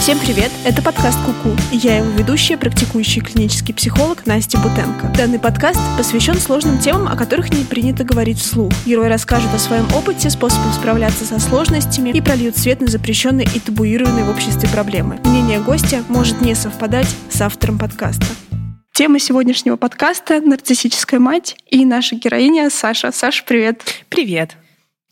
[0.00, 0.50] Всем привет!
[0.64, 5.12] Это подкаст Куку, и я его ведущая, практикующий клинический психолог Настя Бутенко.
[5.14, 8.72] Данный подкаст посвящен сложным темам, о которых не принято говорить вслух.
[8.86, 13.60] Герои расскажут о своем опыте, способах справляться со сложностями и прольют свет на запрещенные и
[13.60, 15.20] табуированные в обществе проблемы.
[15.22, 18.24] Мнение гостя может не совпадать с автором подкаста.
[18.92, 23.12] Тема сегодняшнего подкаста— нарциссическая мать и наша героиня Саша.
[23.12, 23.82] Саша, привет!
[24.08, 24.56] Привет!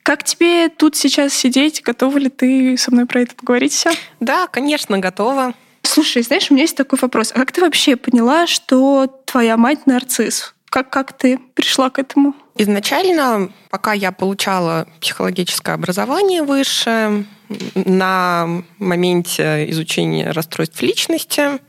[0.08, 1.82] Как тебе тут сейчас сидеть?
[1.82, 3.90] Готова ли ты со мной про это поговорить все?
[4.20, 5.52] Да, конечно, готова.
[5.82, 7.30] Слушай, знаешь, у меня есть такой вопрос.
[7.34, 10.54] А как ты вообще поняла, что твоя мать нарцисс?
[10.70, 12.34] Как, как ты пришла к этому?
[12.56, 17.26] Изначально, пока я получала психологическое образование высшее,
[17.74, 21.60] на моменте изучения расстройств личности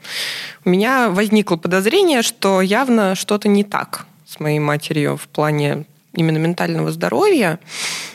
[0.63, 6.37] у меня возникло подозрение, что явно что-то не так с моей матерью в плане именно
[6.37, 7.59] ментального здоровья.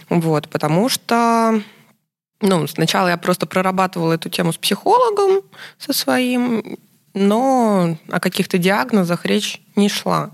[0.08, 1.62] Вот, потому что
[2.40, 5.42] ну, сначала я просто прорабатывала эту тему с психологом
[5.78, 6.78] со своим,
[7.14, 10.30] но о каких-то диагнозах речь не шла.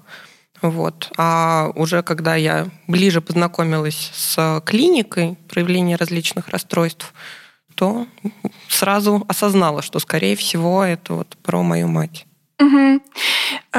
[0.61, 1.11] Вот.
[1.17, 7.15] А уже когда я ближе познакомилась с клиникой проявления различных расстройств,
[7.77, 8.07] то
[8.69, 12.27] сразу осознала, что, скорее всего, это вот про мою мать.
[12.59, 13.01] Угу.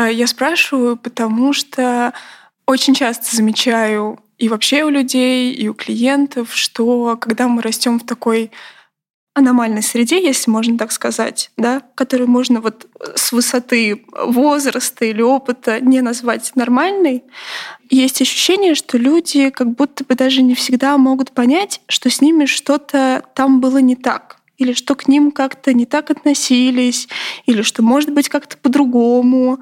[0.10, 2.14] Я спрашиваю, потому что
[2.66, 8.06] очень часто замечаю и вообще у людей, и у клиентов, что когда мы растем в
[8.06, 8.52] такой
[9.34, 15.80] аномальной среде, если можно так сказать, да, которую можно вот с высоты возраста или опыта
[15.80, 17.24] не назвать нормальной,
[17.90, 22.46] есть ощущение, что люди как будто бы даже не всегда могут понять, что с ними
[22.46, 27.08] что-то там было не так или что к ним как-то не так относились,
[27.48, 29.58] или что, может быть, как-то по-другому.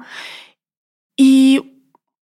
[1.16, 1.69] И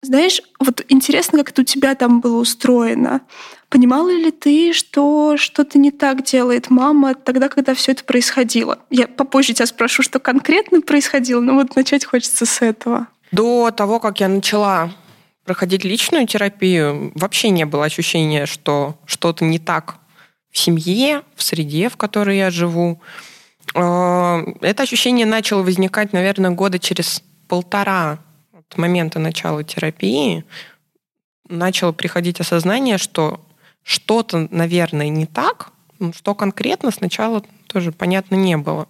[0.05, 3.23] знаешь, вот интересно, как это у тебя там было устроено.
[3.69, 8.79] Понимала ли ты, что что-то не так делает мама тогда, когда все это происходило?
[8.91, 13.09] Я попозже тебя спрошу, что конкретно происходило, но вот начать хочется с этого.
[13.33, 14.93] До того, как я начала
[15.45, 19.97] проходить личную терапию, вообще не было ощущения, что что-то не так
[20.51, 23.01] в семье, в среде, в которой я живу.
[23.75, 28.19] А, это ощущение начало возникать, наверное, года через полтора
[28.79, 30.45] момента начала терапии
[31.49, 33.41] начало приходить осознание, что
[33.83, 35.71] что-то, наверное, не так,
[36.17, 38.89] что конкретно сначала тоже понятно не было.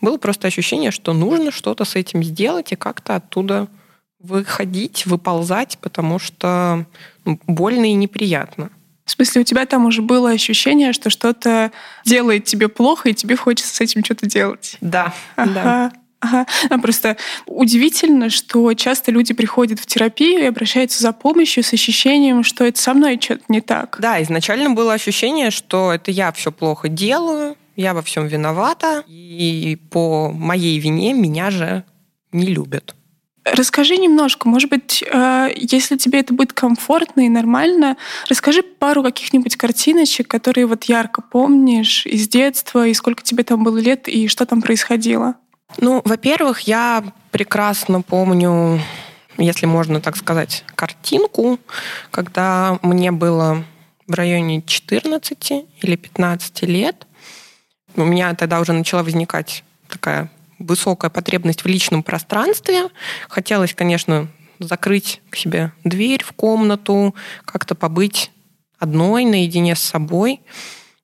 [0.00, 3.68] Было просто ощущение, что нужно что-то с этим сделать и как-то оттуда
[4.18, 6.86] выходить, выползать, потому что
[7.24, 8.70] ну, больно и неприятно.
[9.04, 11.72] В смысле, у тебя там уже было ощущение, что что-то
[12.04, 14.76] делает тебе плохо, и тебе хочется с этим что-то делать?
[14.80, 15.52] Да, ага.
[15.52, 15.92] да.
[16.20, 16.46] Ага.
[16.68, 17.16] А просто
[17.46, 22.80] удивительно, что часто люди приходят в терапию и обращаются за помощью с ощущением, что это
[22.80, 23.96] со мной что-то не так.
[24.00, 29.78] Да, изначально было ощущение, что это я все плохо делаю, я во всем виновата, и
[29.90, 31.84] по моей вине меня же
[32.32, 32.94] не любят.
[33.44, 37.96] Расскажи немножко, может быть, э, если тебе это будет комфортно и нормально,
[38.28, 43.78] расскажи пару каких-нибудь картиночек, которые вот ярко помнишь из детства, и сколько тебе там было
[43.78, 45.36] лет, и что там происходило.
[45.78, 48.80] Ну, во-первых, я прекрасно помню,
[49.38, 51.58] если можно так сказать, картинку,
[52.10, 53.64] когда мне было
[54.06, 57.06] в районе 14 или 15 лет.
[57.96, 62.88] У меня тогда уже начала возникать такая высокая потребность в личном пространстве.
[63.28, 67.14] Хотелось, конечно, закрыть к себе дверь в комнату,
[67.44, 68.30] как-то побыть
[68.78, 70.40] одной, наедине с собой.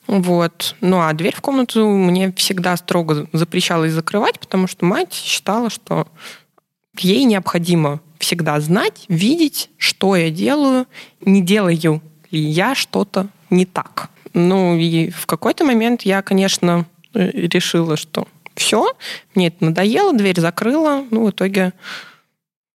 [0.07, 0.77] Вот.
[0.81, 6.07] Ну а дверь в комнату мне всегда строго запрещалось закрывать, потому что мать считала, что
[6.99, 10.87] ей необходимо всегда знать, видеть, что я делаю,
[11.21, 12.01] не делаю
[12.31, 14.11] ли я что-то не так.
[14.33, 18.93] Ну и в какой-то момент я, конечно, решила, что все,
[19.35, 21.05] мне это надоело, дверь закрыла.
[21.11, 21.73] Ну, в итоге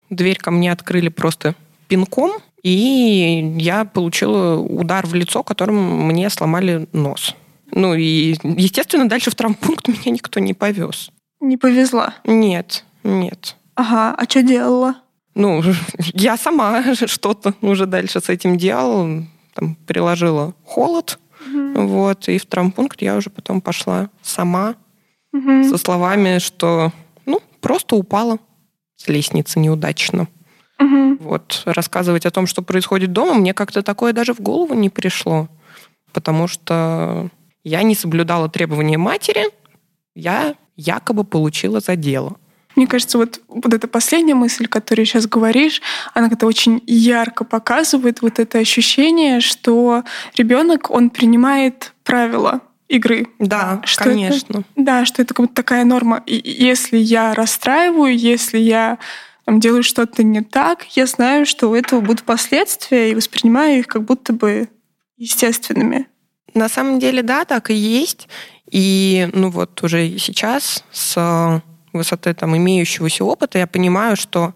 [0.10, 1.56] дверь ко мне открыли просто
[1.88, 2.34] пинком,
[2.64, 7.36] и я получила удар в лицо, которым мне сломали нос.
[7.72, 11.12] Ну и, естественно, дальше в травмпункт меня никто не повез.
[11.40, 12.16] Не повезла?
[12.26, 13.56] Нет, нет.
[13.76, 14.96] Ага, а что делала?
[15.36, 15.62] Ну,
[16.14, 19.24] я сама что-то уже дальше с этим делала.
[19.54, 21.88] Там, приложила холод, угу.
[21.88, 24.76] вот, и в травмпункт я уже потом пошла сама
[25.34, 25.64] угу.
[25.64, 26.92] со словами, что,
[27.26, 28.38] ну, просто упала
[28.96, 30.28] с лестницы неудачно.
[30.80, 31.18] Угу.
[31.22, 31.64] Вот.
[31.66, 35.48] Рассказывать о том, что происходит дома, мне как-то такое даже в голову не пришло.
[36.14, 37.30] Потому что
[37.64, 39.52] я не соблюдала требования матери,
[40.16, 42.38] я якобы получила за дело.
[42.76, 45.82] Мне кажется, вот, вот эта последняя мысль, которую сейчас говоришь,
[46.14, 50.04] она как-то очень ярко показывает вот это ощущение, что
[50.38, 53.28] ребенок, он принимает правила игры.
[53.38, 54.60] Да, что конечно.
[54.60, 56.24] Это, да, что это как будто такая норма.
[56.26, 58.98] И если я расстраиваю, если я
[59.50, 63.88] там, делаю что-то не так, я знаю, что у этого будут последствия, и воспринимаю их
[63.88, 64.70] как будто бы
[65.18, 66.06] естественными.
[66.54, 68.28] На самом деле, да, так и есть.
[68.70, 71.64] И ну вот уже сейчас с
[71.94, 74.54] высоты там имеющегося опыта я понимаю, что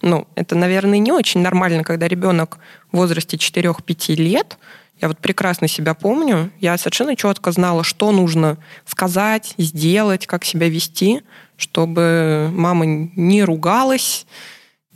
[0.00, 2.58] ну, это, наверное, не очень нормально, когда ребенок
[2.90, 4.58] в возрасте 4-5 лет,
[5.00, 10.68] я вот прекрасно себя помню, я совершенно четко знала, что нужно сказать, сделать, как себя
[10.68, 11.22] вести,
[11.62, 14.26] чтобы мама не ругалась,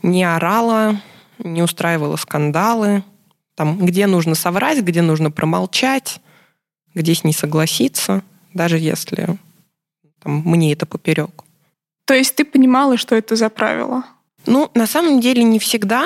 [0.02, 1.00] не орала,
[1.38, 3.04] не устраивала скандалы,
[3.54, 6.20] там, где нужно соврать, где нужно промолчать,
[6.92, 8.22] где с ней согласиться,
[8.52, 9.38] даже если
[10.20, 11.44] там, мне это поперек.
[12.04, 14.02] То есть ты понимала, что это за правило?
[14.44, 16.04] Ну, на самом деле не всегда.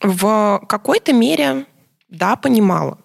[0.00, 1.66] В какой-то мере,
[2.08, 2.98] да, понимала.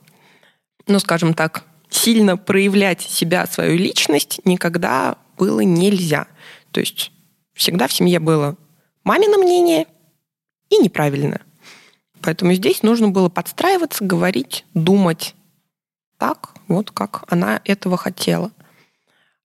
[0.88, 6.28] Ну, скажем так, сильно проявлять себя, свою личность никогда было нельзя.
[6.72, 7.12] То есть
[7.54, 8.56] всегда в семье было
[9.04, 9.88] мамино мнение
[10.70, 11.42] и неправильное.
[12.22, 15.36] Поэтому здесь нужно было подстраиваться, говорить, думать
[16.18, 18.52] так, вот как она этого хотела.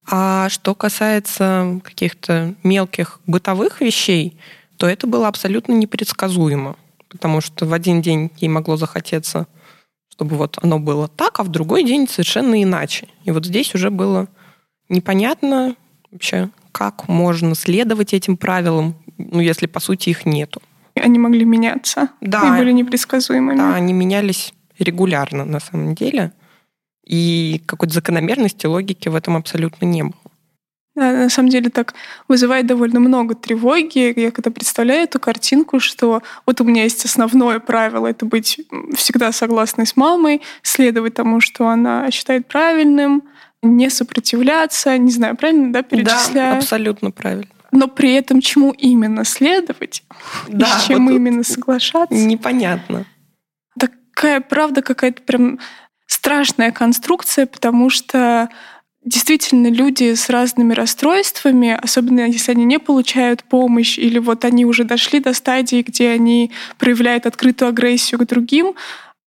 [0.07, 4.39] А что касается каких-то мелких бытовых вещей,
[4.77, 6.77] то это было абсолютно непредсказуемо.
[7.09, 9.47] Потому что в один день ей могло захотеться,
[10.09, 13.09] чтобы вот оно было так, а в другой день совершенно иначе.
[13.25, 14.27] И вот здесь уже было
[14.89, 15.77] непонятно
[16.11, 20.61] вообще, как можно следовать этим правилам, ну, если, по сути, их нету.
[20.97, 22.09] Они могли меняться.
[22.21, 22.57] Да.
[22.57, 23.57] И были непредсказуемыми.
[23.57, 26.33] Да, они менялись регулярно, на самом деле.
[27.07, 30.15] И какой-то закономерности, логики в этом абсолютно не было.
[30.97, 31.95] Да, на самом деле так
[32.27, 34.13] вызывает довольно много тревоги.
[34.19, 38.61] Я когда представляю эту картинку, что вот у меня есть основное правило— это быть
[38.97, 43.23] всегда согласной с мамой, следовать тому, что она считает правильным,
[43.65, 46.53] не сопротивляться, не знаю, правильно, да, перечисляю?
[46.53, 47.49] Да, абсолютно правильно.
[47.73, 50.05] Но при этом чему именно следовать
[50.47, 52.15] да, и с чем вот именно соглашаться?
[52.15, 53.05] Непонятно.
[53.79, 55.59] Такая правда какая-то прям
[56.07, 58.49] страшная конструкция, потому что
[59.05, 64.85] действительно люди с разными расстройствами, особенно если они не получают помощь, или вот они уже
[64.85, 68.75] дошли до стадии, где они проявляют открытую агрессию к другим,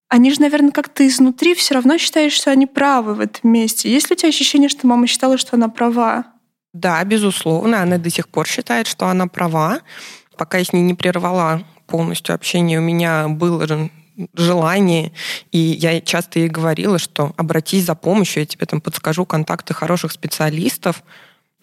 [0.09, 3.91] они же, наверное, как-то изнутри все равно считают, что они правы в этом месте.
[3.91, 6.25] Есть ли у тебя ощущение, что мама считала, что она права?
[6.73, 9.81] Да, безусловно, она до сих пор считает, что она права.
[10.37, 13.89] Пока я с ней не прервала полностью общение, у меня было
[14.33, 15.11] желание.
[15.51, 20.11] И я часто ей говорила, что обратись за помощью, я тебе там подскажу контакты хороших
[20.11, 21.03] специалистов,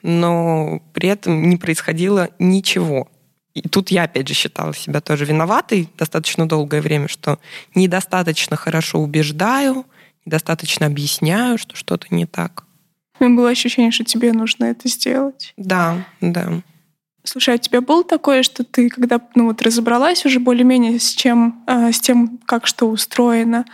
[0.03, 3.09] но при этом не происходило ничего.
[3.55, 7.39] И тут я, опять же, считала себя тоже виноватой достаточно долгое время, что
[7.75, 9.87] недостаточно хорошо убеждаю,
[10.27, 12.65] недостаточно объясняю, что что-то не так.
[13.21, 15.55] Было ощущение, что тебе нужно это сделать.
[15.57, 16.63] Да, да.
[17.23, 21.11] Слушай, а у тебя было такое, что ты, когда ну, вот разобралась уже более-менее с,
[21.11, 23.65] чем, э, с тем, как что устроено,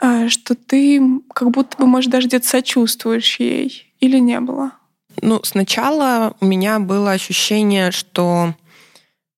[0.00, 1.00] э, что ты
[1.32, 4.72] как будто бы, может, даже где-то сочувствуешь ей или не было?
[5.20, 8.54] Ну, сначала у меня было ощущение, что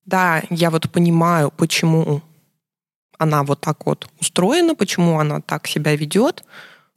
[0.05, 2.21] да, я вот понимаю, почему
[3.17, 6.43] она вот так вот устроена, почему она так себя ведет.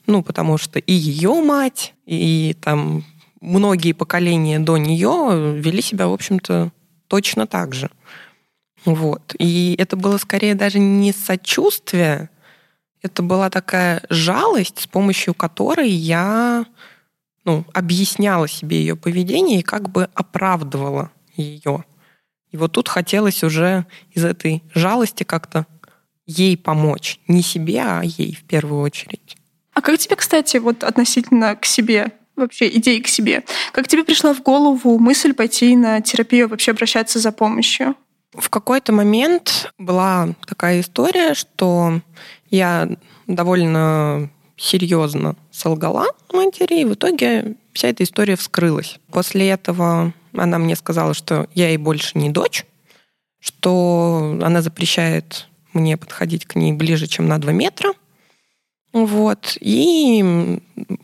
[0.06, 3.04] Ну, потому что и ее мать, и там
[3.40, 6.72] многие поколения до нее вели себя, в общем-то,
[7.08, 7.90] точно так же.
[8.84, 9.34] Вот.
[9.38, 12.30] И это было скорее даже не сочувствие,
[13.02, 16.66] это была такая жалость, с помощью которой я
[17.44, 21.84] ну, объясняла себе ее поведение и как бы оправдывала ее.
[22.50, 25.66] И вот тут хотелось уже из этой жалости как-то
[26.26, 27.20] ей помочь.
[27.28, 29.36] Не себе, а ей в первую очередь.
[29.74, 33.44] А как тебе, кстати, вот относительно к себе вообще идеи к себе.
[33.72, 37.96] Как тебе пришла в голову мысль пойти на терапию, вообще обращаться за помощью?
[38.32, 42.00] В какой-то момент была такая история, что
[42.50, 42.88] я
[43.26, 48.98] довольно серьезно солгала матери, и в итоге вся эта история вскрылась.
[49.10, 52.64] После этого она мне сказала, что я ей больше не дочь,
[53.40, 57.92] что она запрещает мне подходить к ней ближе, чем на 2 метра—
[58.92, 59.56] вот.
[59.60, 60.60] И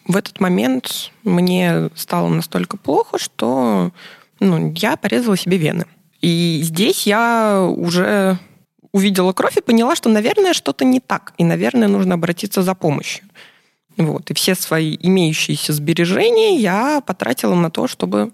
[0.07, 3.93] в этот момент мне стало настолько плохо, что
[4.41, 5.87] ну, я порезала себе вены.
[6.21, 8.39] И здесь я уже
[8.93, 11.35] увидела кровь и поняла, что, наверное, что-то не так.
[11.37, 13.25] И, наверное, нужно обратиться за помощью.
[13.97, 14.31] Вот.
[14.31, 18.33] И все свои имеющиеся сбережения я потратила на то, чтобы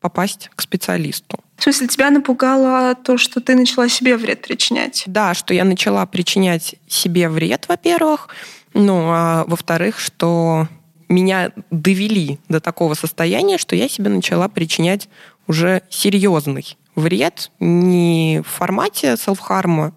[0.00, 1.40] попасть к специалисту.
[1.56, 5.04] В смысле, тебя напугало то, что ты начала себе вред причинять?
[5.06, 8.28] Да, что я начала причинять себе вред, во-первых.
[8.74, 10.68] Ну, а во-вторых, что
[11.08, 15.08] меня довели до такого состояния, что я себе начала причинять
[15.46, 19.94] уже серьезный вред не в формате селфхарма,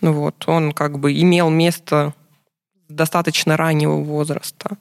[0.00, 2.12] ну вот, он как бы имел место
[2.88, 4.76] достаточно раннего возраста,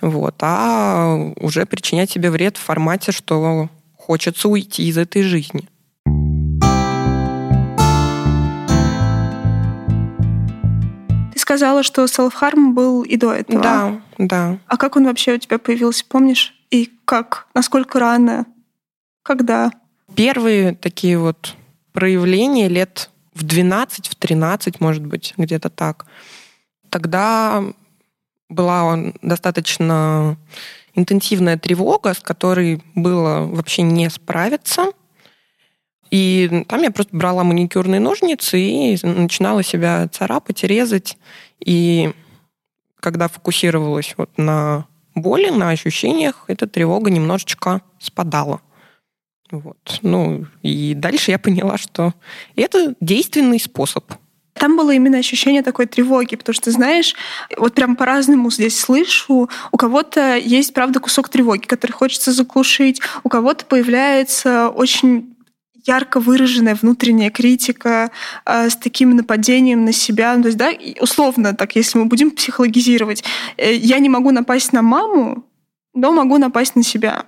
[0.00, 5.68] вот, а уже причинять себе вред в формате, что хочется уйти из этой жизни.
[11.32, 13.62] Ты сказала, что селфхарм был и до этого.
[13.62, 14.58] Да, да.
[14.66, 16.54] А как он вообще у тебя появился, помнишь?
[16.70, 17.46] И как?
[17.54, 18.46] Насколько рано?
[19.22, 19.70] Когда?
[20.14, 21.56] Первые такие вот
[21.92, 26.06] проявления лет в 12, в 13, может быть, где-то так.
[26.88, 27.62] Тогда
[28.50, 30.36] была достаточно
[30.94, 34.86] интенсивная тревога, с которой было вообще не справиться.
[36.10, 41.16] И там я просто брала маникюрные ножницы и начинала себя царапать, резать.
[41.60, 42.12] И
[42.98, 48.60] когда фокусировалась вот на боли, на ощущениях, эта тревога немножечко спадала.
[49.50, 49.98] Вот.
[50.02, 52.14] Ну, и дальше я поняла, что
[52.56, 54.12] это действенный способ.
[54.54, 57.14] Там было именно ощущение такой тревоги, потому что, знаешь,
[57.56, 59.48] вот прям по-разному здесь слышу.
[59.72, 63.00] У кого-то есть, правда, кусок тревоги, который хочется заглушить.
[63.22, 65.36] У кого-то появляется очень
[65.86, 68.10] ярко выраженная внутренняя критика
[68.44, 70.36] э, с таким нападением на себя.
[70.36, 73.24] Ну, то есть, да, условно, так, если мы будем психологизировать,
[73.56, 75.44] э, я не могу напасть на маму,
[75.94, 77.24] но могу напасть на себя.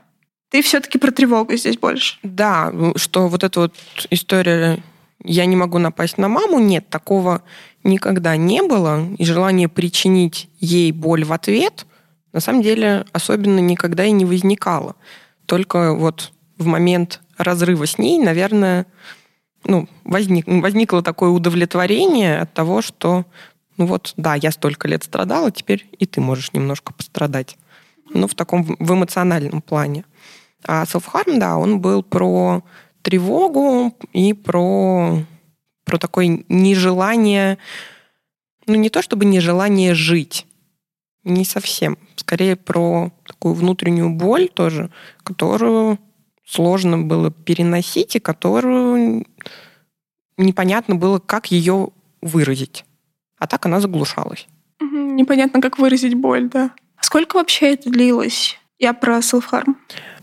[0.51, 2.19] Ты все-таки про тревогу здесь больше.
[2.23, 3.75] Да, что вот эта вот
[4.11, 4.83] история
[5.25, 7.43] «я не могу напасть на маму», нет, такого
[7.85, 9.07] никогда не было.
[9.19, 11.87] И желание причинить ей боль в ответ
[12.33, 14.97] на самом деле особенно никогда и не возникало.
[15.47, 18.87] Только вот в момент разрыва с ней, наверное,
[19.65, 23.27] ну, возник, возникло такое удовлетворение от того, что
[23.79, 27.59] ну вот, да, я столько лет страдала, теперь и ты можешь немножко пострадать.
[28.11, 30.05] Ну, в таком в эмоциональном плане.
[30.65, 32.63] А self-harm, да, он был про
[33.03, 35.19] тревогу и про,
[35.85, 37.59] про такое нежелание,
[38.67, 40.47] ну не то чтобы нежелание жить,
[41.25, 44.91] не совсем, скорее про такую внутреннюю боль тоже,
[45.23, 45.99] которую
[46.47, 49.25] сложно было переносить и которую
[50.37, 51.91] непонятно было, как ее
[52.21, 52.85] выразить.
[53.39, 54.47] А так она заглушалась.
[54.81, 56.73] Непонятно, как выразить боль, да.
[56.97, 58.59] А сколько вообще это длилось?
[58.79, 59.77] Я про self-harm.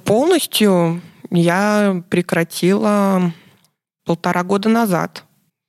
[0.04, 3.32] Полностью я прекратила
[4.06, 5.24] полтора года назад.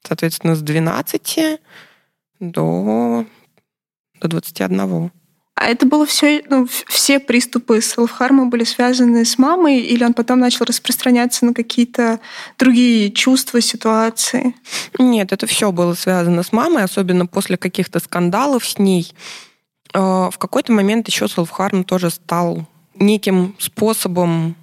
[0.07, 1.61] Соответственно, с 12
[2.41, 3.27] до,
[4.21, 5.11] до 21.
[5.61, 10.39] А это было все, ну, все приступы селфхарма были связаны с мамой, или он потом
[10.39, 12.19] начал распространяться на какие-то
[12.59, 14.55] другие чувства, ситуации?
[14.99, 19.13] Нет, это все было связано с мамой, особенно после каких-то скандалов с ней.
[19.93, 24.57] А, в какой-то момент еще селфхарм тоже стал неким способом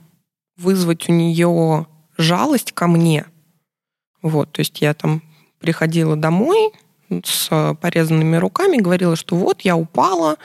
[0.58, 1.88] вызвать у нее
[2.18, 3.26] жалость ко мне.
[4.22, 5.22] Вот, то есть я там
[5.60, 6.72] приходила домой
[7.24, 10.38] с порезанными руками, говорила, что вот я упала,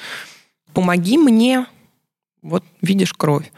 [0.74, 1.66] помоги мне,
[2.42, 3.50] вот видишь кровь.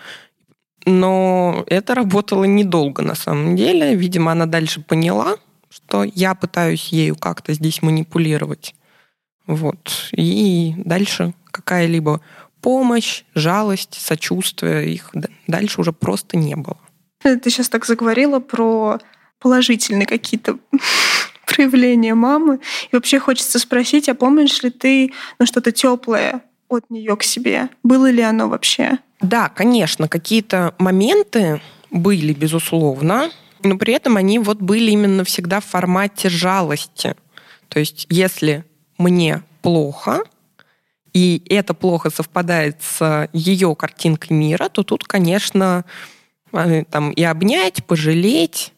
[0.87, 3.95] Но это работало недолго на самом деле.
[3.95, 5.37] Видимо, она дальше поняла,
[5.71, 8.75] что я пытаюсь ею как-то здесь манипулировать.
[9.47, 10.11] Вот.
[10.13, 12.21] И дальше какая-либо
[12.65, 15.11] помощь, жалость, сочувствие, их
[15.47, 16.79] дальше уже просто не было.
[17.23, 19.01] Ты сейчас так заговорила про
[19.39, 20.57] положительные какие-то
[21.47, 22.61] проявления мамы.
[22.91, 26.41] И вообще хочется спросить, а помнишь ли ты ну, что-то теплое
[26.71, 27.69] от нее к себе?
[27.83, 28.93] Было ли оно вообще?
[29.21, 33.31] Да, конечно, какие-то моменты были, безусловно,
[33.63, 37.15] но при этом они вот были именно всегда в формате жалости.
[37.69, 38.65] То есть, если
[38.97, 40.23] мне плохо,
[41.15, 45.85] и это плохо совпадает с ее картинкой мира, то тут, конечно,
[46.53, 48.73] э, там и обнять, пожалеть,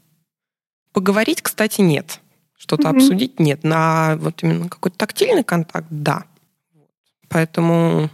[0.92, 2.20] поговорить, кстати, нет.
[2.56, 2.96] Что-то mm-hmm.
[2.96, 3.64] обсудить нет.
[3.64, 6.24] На вот именно какой-то тактильный контакт, да.
[7.28, 8.10] Поэтому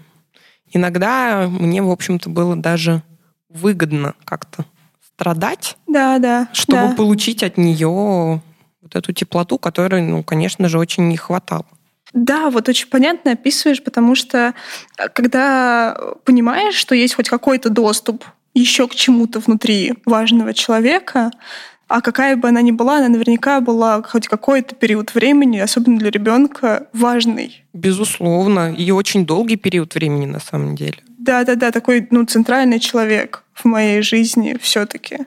[0.72, 3.02] иногда мне, в общем-то, было даже
[3.48, 4.64] выгодно как-то
[5.04, 6.94] страдать, да, да, чтобы да.
[6.94, 8.40] получить от нее
[8.80, 11.66] вот эту теплоту, которой, ну, конечно же, очень не хватало.
[12.12, 14.54] Да, вот очень понятно описываешь, потому что
[14.98, 21.30] э, когда понимаешь, что есть хоть какой-то доступ еще к чему-то внутри важного человека,
[21.88, 26.10] а какая бы она ни была, она наверняка была хоть какой-то период времени, особенно для
[26.10, 27.64] ребенка, важный.
[27.74, 30.96] Безусловно, и очень долгий период времени на самом деле.
[31.18, 35.18] Да, да, да, такой ну, центральный человек в моей жизни все-таки,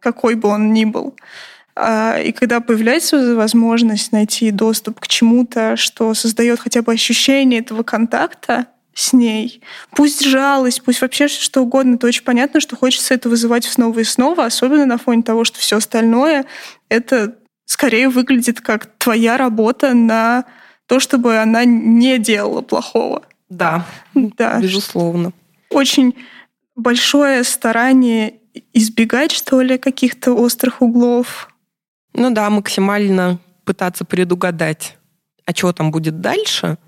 [0.00, 1.14] какой бы он ни был.
[1.76, 7.82] А, и когда появляется возможность найти доступ к чему-то, что создает хотя бы ощущение этого
[7.82, 9.60] контакта, с ней.
[9.90, 14.04] Пусть жалость, пусть вообще что угодно, то очень понятно, что хочется это вызывать снова и
[14.04, 16.46] снова, особенно на фоне того, что все остальное
[16.88, 20.44] это скорее выглядит как твоя работа на
[20.86, 23.22] то, чтобы она не делала плохого.
[23.48, 24.60] Да, да.
[24.60, 25.32] безусловно.
[25.70, 26.14] Очень
[26.76, 28.34] большое старание
[28.72, 31.48] избегать, что ли, каких-то острых углов.
[32.14, 34.96] Ну да, максимально пытаться предугадать,
[35.44, 36.78] а что там будет дальше,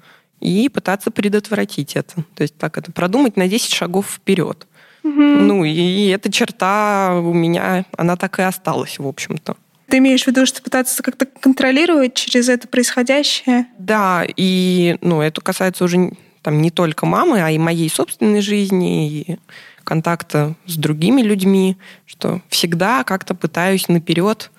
[0.40, 2.24] и пытаться предотвратить это.
[2.34, 4.66] То есть так это продумать на 10 шагов вперед.
[5.02, 5.12] Угу.
[5.12, 9.56] Ну и эта черта у меня, она так и осталась, в общем-то.
[9.88, 13.66] Ты имеешь в виду, что пытаться как-то контролировать через это происходящее?
[13.78, 19.08] Да, и ну, это касается уже там, не только мамы, а и моей собственной жизни,
[19.08, 19.38] и
[19.84, 24.50] контакта с другими людьми, что всегда как-то пытаюсь наперед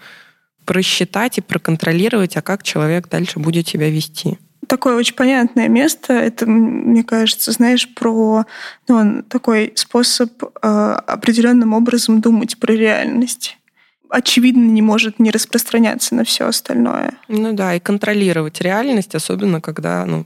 [0.68, 4.38] просчитать и проконтролировать, а как человек дальше будет себя вести.
[4.68, 6.12] Такое очень понятное место.
[6.12, 8.46] Это, мне кажется, знаешь, про
[8.90, 10.48] ну, такой способ э,
[11.08, 13.58] определенным образом думать про реальность
[14.10, 17.16] очевидно не может не распространяться на все остальное.
[17.28, 20.26] Ну да, и контролировать реальность, особенно когда ну,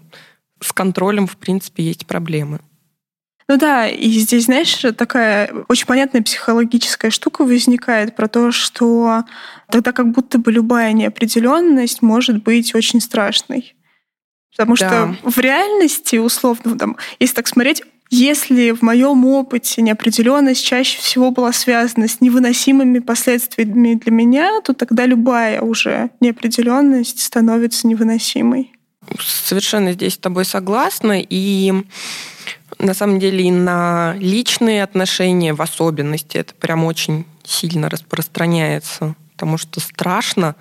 [0.59, 2.59] с контролем, в принципе, есть проблемы.
[3.51, 9.25] Ну да, и здесь, знаешь, такая очень понятная психологическая штука возникает про то, что
[9.69, 13.75] тогда как будто бы любая неопределенность может быть очень страшной.
[14.51, 15.15] Потому да.
[15.19, 21.31] что в реальности, условно, там, если так смотреть, если в моем опыте неопределенность чаще всего
[21.31, 28.71] была связана с невыносимыми последствиями для меня, то тогда любая уже неопределенность становится невыносимой.
[29.19, 31.21] Совершенно здесь с тобой согласна.
[31.21, 31.73] И
[32.79, 39.15] на самом деле и на личные отношения в особенности это прям очень сильно распространяется.
[39.33, 40.55] Потому что страшно.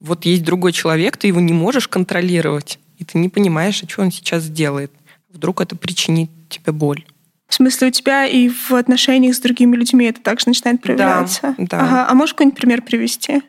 [0.00, 2.78] Вот есть другой человек, ты его не можешь контролировать.
[2.98, 4.92] И ты не понимаешь, а что он сейчас сделает.
[5.32, 7.04] Вдруг это причинит тебе боль.
[7.48, 11.54] В смысле, у тебя и в отношениях с другими людьми это также начинает проявляться?
[11.58, 11.80] Да, да.
[11.80, 12.06] Ага.
[12.08, 13.42] А можешь какой-нибудь пример привести?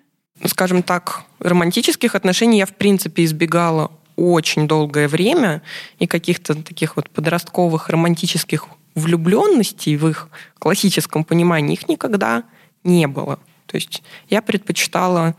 [0.46, 5.62] Скажем так, романтических отношений я, в принципе, избегала очень долгое время,
[6.00, 12.44] и каких-то таких вот подростковых романтических влюбленностей в их классическом понимании их никогда
[12.84, 13.40] не было.
[13.66, 15.36] То есть я предпочитала,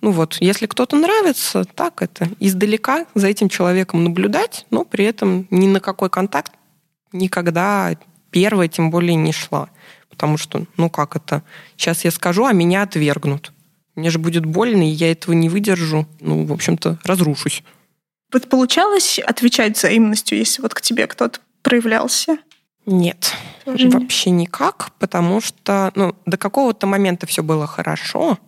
[0.00, 5.46] ну вот, если кто-то нравится, так это, издалека за этим человеком наблюдать, но при этом
[5.50, 6.52] ни на какой контакт
[7.12, 7.94] никогда
[8.30, 9.68] первая тем более не шла.
[10.08, 11.42] Потому что, ну как это,
[11.76, 13.52] сейчас я скажу, а меня отвергнут.
[13.96, 16.06] Мне же будет больно, и я этого не выдержу.
[16.20, 17.62] Ну, в общем-то, разрушусь.
[18.34, 22.38] Вот получалось отвечать взаимностью, если вот к тебе кто-то проявлялся?
[22.84, 23.32] Нет,
[23.64, 24.48] Тоже вообще нет.
[24.48, 28.40] никак, потому что ну, до какого-то момента все было хорошо,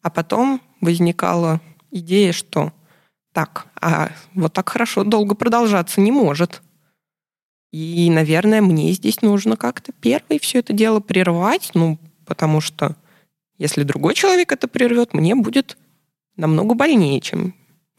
[0.00, 2.72] а потом возникала идея, что
[3.34, 6.62] так, а вот так хорошо долго продолжаться не может.
[7.70, 12.96] И, наверное, мне здесь нужно как-то первый все это дело прервать, ну, потому что
[13.58, 15.76] если другой человек это прервет, мне будет
[16.34, 17.54] намного больнее, чем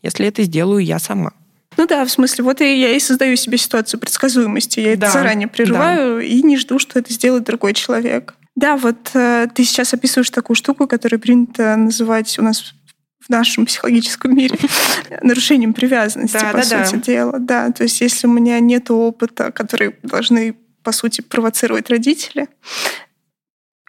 [0.06, 1.34] если это сделаю я сама.
[1.78, 4.80] Ну да, в смысле, вот и я и создаю себе ситуацию предсказуемости.
[4.80, 6.24] Я да, это заранее прерываю да.
[6.24, 8.36] и не жду, что это сделает другой человек.
[8.56, 12.74] Да, вот э, ты сейчас описываешь такую штуку, которую принято называть у нас
[13.20, 14.58] в нашем психологическом мире
[15.22, 17.02] нарушением привязанности, да, по да, сути да.
[17.02, 17.40] дела.
[17.40, 22.48] Да, то есть если у меня нет опыта, который должны, по сути, провоцировать родители,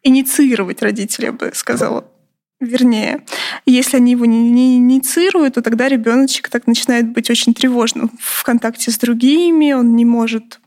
[0.02, 2.08] инициировать родители, я бы сказала,
[2.60, 3.24] вернее.
[3.66, 8.42] Если они его не, не инициируют, то тогда ребеночек так начинает быть очень тревожным в
[8.44, 10.60] контакте с другими, он не может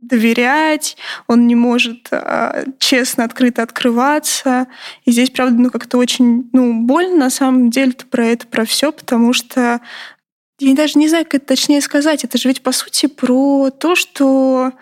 [0.00, 4.66] доверять, он не может а, честно, открыто открываться.
[5.04, 8.92] И здесь, правда, ну как-то очень ну, больно на самом деле про это, про все,
[8.92, 9.80] потому что
[10.60, 12.24] я даже не знаю, как это точнее сказать.
[12.24, 14.72] Это же ведь, по сути, про то, что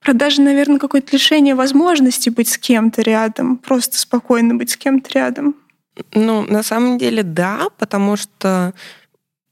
[0.00, 5.10] про даже, наверное, какое-то лишение возможности быть с кем-то рядом, просто спокойно быть с кем-то
[5.12, 5.56] рядом.
[6.12, 8.74] Ну, на самом деле, да, потому что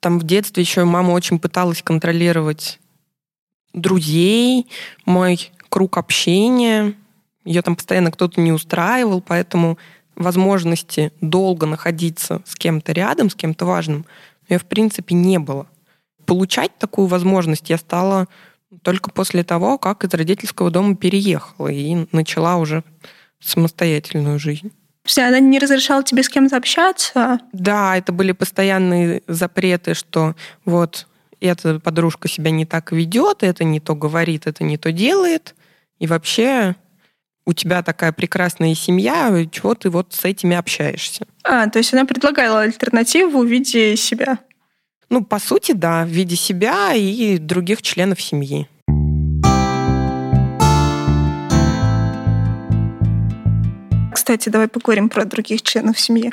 [0.00, 2.78] там в детстве еще мама очень пыталась контролировать
[3.72, 4.66] друзей,
[5.06, 6.94] мой круг общения.
[7.44, 9.78] Ее там постоянно кто-то не устраивал, поэтому
[10.16, 14.06] возможности долго находиться с кем-то рядом, с кем-то важным,
[14.48, 15.66] ее, в принципе, не было.
[16.26, 18.28] Получать такую возможность я стала
[18.82, 22.84] только после того, как из родительского дома переехала и начала уже
[23.40, 24.72] самостоятельную жизнь.
[25.04, 27.40] Все, она не разрешала тебе с кем-то общаться?
[27.52, 31.06] Да, это были постоянные запреты, что вот
[31.40, 35.54] эта подружка себя не так ведет, это не то говорит, это не то делает.
[35.98, 36.74] И вообще
[37.46, 41.26] у тебя такая прекрасная семья, чего ты вот с этими общаешься?
[41.42, 44.38] А, то есть она предлагала альтернативу в виде себя?
[45.10, 48.68] Ну, по сути, да, в виде себя и других членов семьи.
[54.24, 56.32] Кстати, давай поговорим про других членов семьи.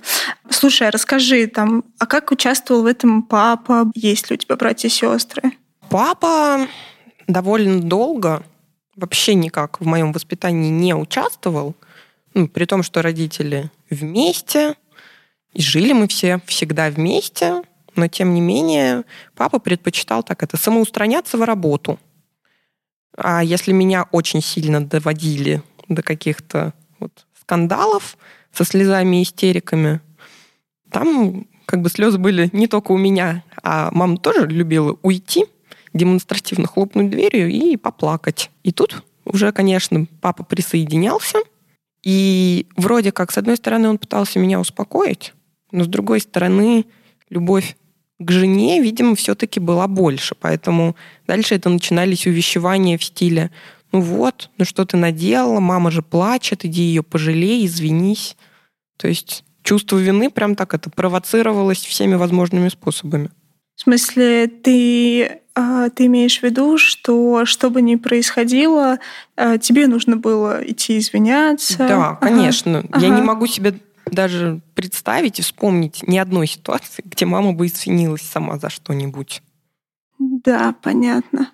[0.49, 3.91] Слушай, а расскажи там, а как участвовал в этом папа?
[3.95, 5.51] Есть ли у тебя братья и сестры?
[5.89, 6.67] Папа
[7.27, 8.43] довольно долго
[8.95, 11.75] вообще никак в моем воспитании не участвовал,
[12.33, 14.75] ну, при том, что родители вместе,
[15.51, 17.61] и жили мы все всегда вместе,
[17.97, 19.03] но тем не менее
[19.35, 21.99] папа предпочитал так это самоустраняться в работу.
[23.17, 26.73] А если меня очень сильно доводили до каких-то
[27.51, 28.17] скандалов
[28.53, 29.99] со слезами и истериками,
[30.89, 35.45] там как бы слезы были не только у меня, а мама тоже любила уйти,
[35.93, 38.49] демонстративно хлопнуть дверью и поплакать.
[38.63, 41.39] И тут уже, конечно, папа присоединялся,
[42.03, 45.33] и вроде как, с одной стороны, он пытался меня успокоить,
[45.73, 46.85] но с другой стороны,
[47.29, 47.75] любовь
[48.17, 50.35] к жене, видимо, все-таки была больше.
[50.39, 50.95] Поэтому
[51.27, 53.51] дальше это начинались увещевания в стиле
[53.91, 58.37] «Ну вот, ну что ты наделала, мама же плачет, иди ее пожалей, извинись».
[58.97, 63.29] То есть чувство вины прям так это провоцировалось всеми возможными способами.
[63.75, 68.99] В смысле, ты, а, ты имеешь в виду, что что бы ни происходило,
[69.35, 71.77] а, тебе нужно было идти извиняться?
[71.79, 72.85] Да, конечно.
[72.91, 73.05] Ага.
[73.05, 78.21] Я не могу себе даже представить и вспомнить ни одной ситуации, где мама бы извинилась
[78.21, 79.41] сама за что-нибудь.
[80.19, 81.49] Да, понятно.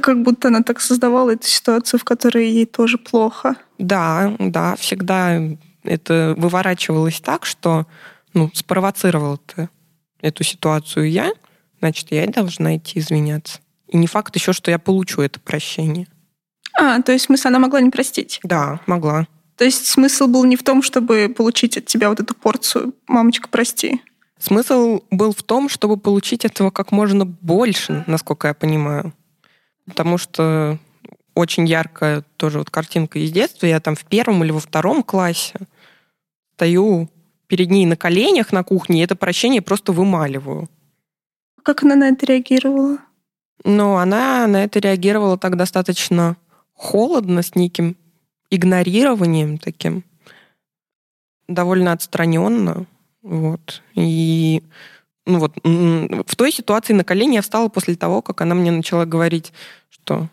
[0.00, 3.56] Как будто она так создавала эту ситуацию, в которой ей тоже плохо.
[3.78, 5.40] Да, да, всегда
[5.84, 7.86] это выворачивалось так, что
[8.34, 9.68] ну, спровоцировала ты
[10.20, 11.32] эту ситуацию я,
[11.80, 13.60] значит, я и должна идти извиняться.
[13.88, 16.06] И не факт еще, что я получу это прощение.
[16.78, 18.40] А, то есть смысл она могла не простить?
[18.42, 19.26] Да, могла.
[19.56, 23.48] То есть смысл был не в том, чтобы получить от тебя вот эту порцию «мамочка,
[23.48, 24.02] прости».
[24.38, 29.14] Смысл был в том, чтобы получить этого как можно больше, насколько я понимаю.
[29.86, 30.78] Потому что
[31.34, 33.66] очень яркая тоже вот картинка из детства.
[33.66, 35.58] Я там в первом или во втором классе
[36.54, 37.08] стою
[37.46, 40.68] перед ней на коленях на кухне, и это прощение просто вымаливаю.
[41.62, 42.98] Как она на это реагировала?
[43.64, 46.36] Ну, она на это реагировала так достаточно
[46.72, 47.96] холодно, с неким
[48.50, 50.04] игнорированием таким,
[51.48, 52.86] довольно отстраненно.
[53.22, 53.82] Вот.
[53.94, 54.62] И
[55.26, 59.04] ну вот, в той ситуации на колени я встала после того, как она мне начала
[59.04, 59.52] говорить,
[59.90, 60.28] что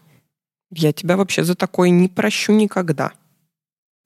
[0.72, 3.12] я тебя вообще за такое не прощу никогда.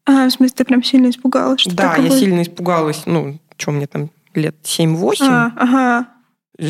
[0.06, 1.62] А, в смысле, ты прям сильно испугалась?
[1.62, 3.04] Что да, я сильно испугалась.
[3.06, 5.16] Ну, что мне там, лет 7-8.
[5.22, 6.08] А, ага.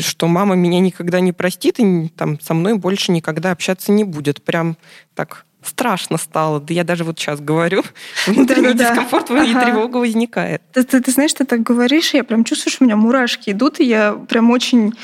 [0.00, 4.42] Что мама меня никогда не простит и там со мной больше никогда общаться не будет.
[4.42, 4.76] Прям
[5.14, 6.60] так страшно стало.
[6.60, 7.82] Да я даже вот сейчас говорю,
[8.26, 9.44] внутренний да, дискомфорт да.
[9.44, 10.62] и тревога возникает.
[10.72, 13.80] Ты, ты, ты знаешь, ты так говоришь, я прям чувствую, что у меня мурашки идут,
[13.80, 14.94] и я прям очень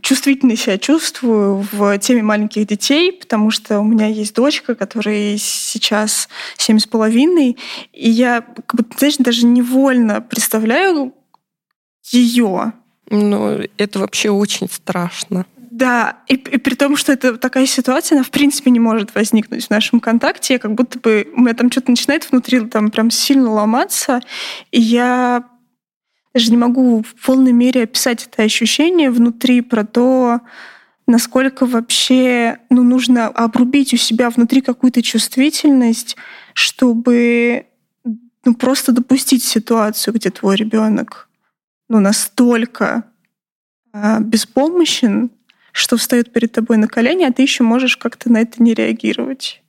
[0.00, 6.28] чувствительно себя чувствую в теме маленьких детей, потому что у меня есть дочка, которая сейчас
[6.56, 7.58] семь с половиной,
[7.92, 11.12] и я, как бы, знаешь, даже невольно представляю
[12.10, 12.72] ее.
[13.10, 15.44] Ну, это вообще очень страшно.
[15.72, 19.64] Да, и, и при том, что это такая ситуация, она в принципе не может возникнуть
[19.64, 23.50] в нашем контакте, как будто бы у меня там что-то начинает внутри там прям сильно
[23.50, 24.20] ломаться,
[24.70, 25.44] и я
[26.34, 30.40] даже не могу в полной мере описать это ощущение внутри про то,
[31.06, 36.18] насколько вообще ну, нужно обрубить у себя внутри какую-то чувствительность,
[36.52, 37.64] чтобы
[38.44, 41.30] ну, просто допустить ситуацию, где твой ребенок
[41.88, 43.04] ну, настолько
[43.94, 45.30] э, беспомощен,
[45.72, 49.62] что встает перед тобой на колени, а ты еще можешь как-то на это не реагировать.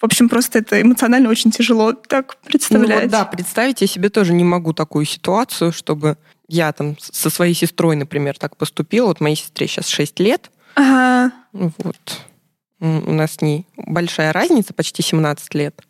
[0.00, 2.96] В общем, просто это эмоционально очень тяжело так представлять.
[2.96, 6.16] Ну, вот, да, представить я себе тоже не могу такую ситуацию, чтобы
[6.48, 9.06] я там со своей сестрой, например, так поступила.
[9.06, 10.50] Вот моей сестре сейчас 6 лет.
[10.74, 11.32] Ага.
[11.52, 12.20] Вот.
[12.80, 15.80] У нас с ней большая разница, почти 17 лет.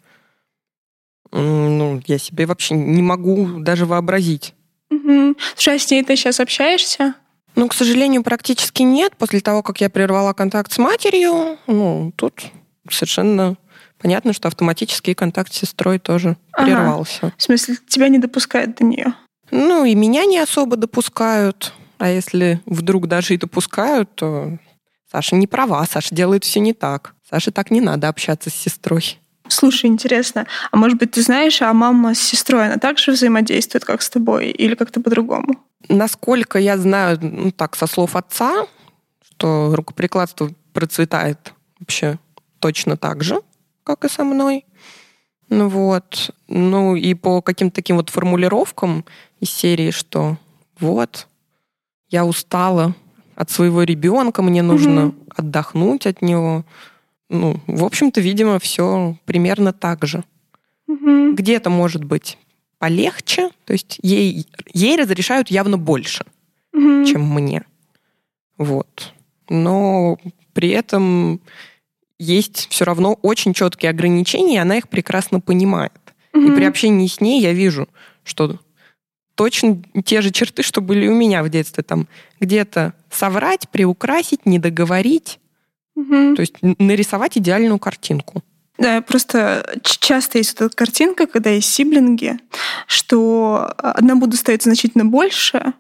[1.31, 4.55] Ну, я себе вообще не могу даже вообразить.
[4.91, 5.37] Угу.
[5.55, 7.15] Слушай, а с ней ты сейчас общаешься?
[7.55, 9.17] Ну, к сожалению, практически нет.
[9.17, 12.45] После того, как я прервала контакт с матерью, ну, тут
[12.91, 13.57] совершенно
[13.99, 16.65] понятно, что автоматический контакт с сестрой тоже ага.
[16.65, 17.33] прервался.
[17.37, 19.15] В смысле, тебя не допускают до нее?
[19.51, 21.73] Ну, и меня не особо допускают.
[21.99, 24.59] А если вдруг даже и допускают, то
[25.11, 27.15] Саша не права, Саша делает все не так.
[27.29, 29.19] Саше так не надо общаться с сестрой.
[29.53, 34.01] Слушай, интересно, а может быть, ты знаешь, а мама с сестрой, она также взаимодействует, как
[34.01, 35.59] с тобой, или как-то по-другому?
[35.89, 38.67] Насколько я знаю, ну так, со слов отца,
[39.31, 42.19] что рукоприкладство процветает вообще
[42.61, 43.41] точно так же,
[43.85, 44.65] как и со мной.
[45.51, 46.31] Ну вот.
[46.49, 49.05] Ну и по каким-то таким вот формулировкам
[49.41, 50.39] из серии, что
[50.81, 51.29] вот,
[52.09, 52.95] я устала
[53.35, 55.17] от своего ребенка, мне нужно угу.
[55.37, 56.65] отдохнуть от него.
[57.33, 60.23] Ну, в общем-то, видимо, все примерно так же.
[60.87, 61.33] Угу.
[61.33, 62.37] Где-то, может быть,
[62.79, 66.27] полегче, то есть ей, ей разрешают явно больше,
[66.75, 67.07] Мгм.
[67.07, 67.63] чем мне.
[68.59, 69.15] Вот.
[69.49, 70.19] Но
[70.53, 71.41] при этом
[72.19, 75.93] есть все равно очень четкие ограничения, и она их прекрасно понимает.
[76.35, 76.55] И Мгм.
[76.55, 77.89] при общении с ней я вижу,
[78.25, 78.59] что
[79.37, 81.83] точно те же черты, что были у меня в детстве.
[81.83, 82.09] Там
[82.41, 85.39] где-то соврать, приукрасить, не договорить.
[85.95, 86.37] Мгм.
[86.37, 88.43] То есть нарисовать идеальную картинку.
[88.79, 92.39] Да, просто часто есть вот эта картинка, когда есть сиблинги,
[92.87, 95.75] что одному достается значительно больше,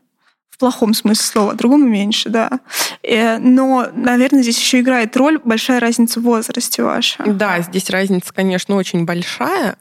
[0.50, 2.60] в плохом смысле слова, а другому меньше, да.
[3.02, 7.24] Э, Но, наверное, здесь еще играет роль большая разница в возрасте ваша.
[7.26, 9.76] Да, здесь разница, конечно, очень большая.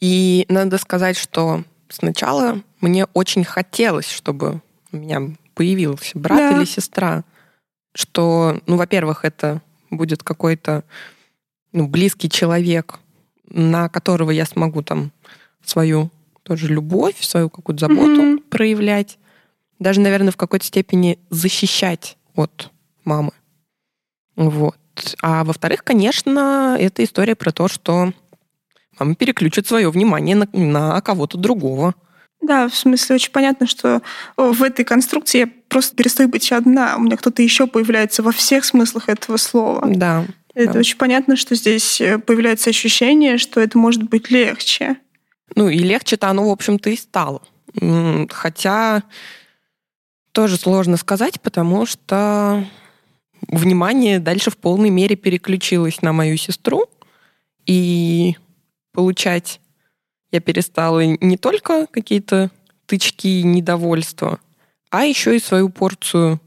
[0.00, 5.20] И надо сказать, что сначала мне очень хотелось, чтобы у меня
[5.54, 6.56] появился брат Да.
[6.56, 7.24] или сестра.
[7.94, 10.84] Что, ну, во-первых, это будет какой-то
[11.72, 12.98] ну, близкий человек,
[13.48, 15.12] на которого я смогу там
[15.64, 16.10] свою
[16.42, 18.38] тоже любовь, свою какую-то заботу Мгм.
[18.50, 19.18] проявлять.
[19.78, 22.70] Даже, наверное, в какой-то степени защищать от
[23.04, 23.32] мамы.
[24.36, 24.76] Вот.
[25.22, 28.12] А во-вторых, конечно, это история про то, что
[28.98, 31.94] мама переключит свое внимание на, на кого-то другого.
[32.42, 34.02] Да, в смысле, очень понятно, что
[34.36, 36.96] в этой конструкции я просто перестаю быть одна.
[36.96, 39.82] У меня кто-то еще появляется во всех смыслах этого слова.
[39.86, 40.26] Да.
[40.54, 40.78] Это да.
[40.80, 44.96] очень понятно, что здесь э, появляется ощущение, что это может быть легче.
[45.54, 47.42] Ну и легче-то оно, в общем-то, и стало.
[48.28, 49.02] Хотя
[50.32, 52.66] тоже сложно сказать, потому что
[53.48, 56.86] внимание дальше в полной мере переключилось на мою сестру.
[57.64, 58.36] И
[58.92, 59.60] получать
[60.32, 62.50] я перестала не только какие-то
[62.86, 64.40] тычки и недовольства,
[64.90, 66.40] а еще и свою порцию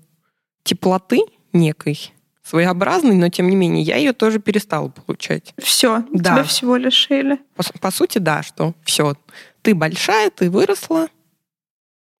[0.64, 1.22] теплоты
[1.54, 2.12] некой,
[2.44, 5.54] своеобразной, но тем не менее я ее тоже перестала получать.
[5.58, 6.34] Все, Да.
[6.34, 7.40] тебя всего лишили.
[7.56, 9.16] По, по сути, да, что все,
[9.62, 11.08] ты большая, ты выросла,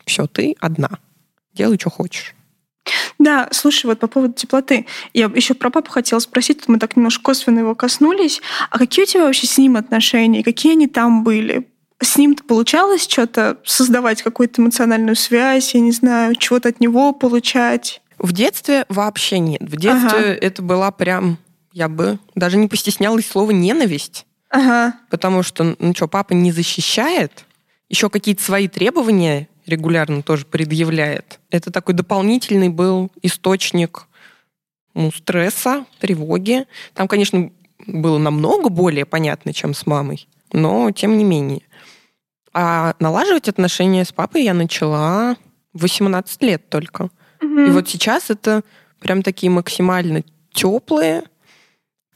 [0.06, 1.00] все, ты одна.
[1.54, 2.35] Делай, что хочешь.
[3.20, 4.86] Да, слушай, вот по поводу теплоты.
[5.14, 8.42] Я еще про папу хотела спросить, мы так немножко косвенно его коснулись.
[8.70, 10.44] А какие у тебя вообще с ним отношения?
[10.44, 11.68] Какие они там были?
[12.02, 18.02] С ним-то получалось что-то создавать, какую-то эмоциональную связь, я не знаю, чего-то от него получать?
[18.20, 19.62] В детстве вообще нет.
[19.62, 20.38] В детстве Ага.
[20.42, 21.38] это была прям,
[21.72, 24.96] я бы даже не постеснялась слова ненависть, Ага.
[25.10, 27.46] потому что, ну что, папа не защищает,
[27.90, 31.40] еще какие-то свои требования регулярно тоже предъявляет.
[31.50, 34.08] Это такой дополнительный был источник
[34.94, 36.66] ну, стресса, тревоги.
[36.94, 37.52] Там, конечно,
[37.86, 41.62] было намного более понятно, чем с мамой, но тем не менее.
[42.54, 45.36] А налаживать отношения с папой я начала
[45.74, 47.10] в 18 лет только.
[47.42, 47.74] И Мгм.
[47.74, 48.64] вот сейчас это
[49.00, 50.24] прям такие максимально
[50.54, 51.24] теплые,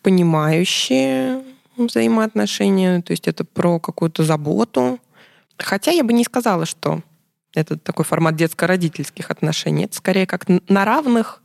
[0.01, 1.43] понимающие
[1.75, 3.01] взаимоотношения.
[3.01, 4.99] То есть это про какую-то заботу.
[5.57, 7.01] Хотя я бы не сказала, что
[7.53, 9.85] это такой формат детско-родительских отношений.
[9.85, 11.41] Это скорее как на равных,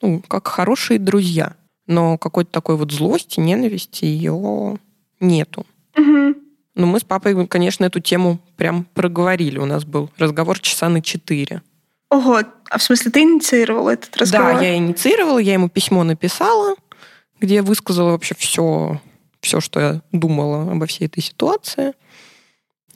[0.00, 1.54] ну, как хорошие друзья.
[1.86, 4.78] Но какой-то такой вот злости, ненависти ее
[5.18, 5.66] нету.
[5.96, 6.36] Мгм.
[6.76, 9.58] Но мы с папой, конечно, эту тему прям проговорили.
[9.58, 11.62] У нас был разговор часа на четыре.
[12.10, 14.54] Ого, а в смысле ты инициировал этот разговор?
[14.54, 16.74] Да, я инициировала, я ему письмо написала,
[17.40, 19.00] где я высказала вообще все,
[19.40, 21.92] все, что я думала обо всей этой ситуации.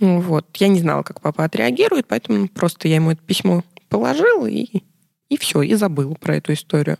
[0.04, 0.54] Ну Вот.
[0.56, 4.82] Я не знала, как папа отреагирует, поэтому просто я ему это письмо положила и,
[5.30, 6.98] и все, и забыла про эту историю.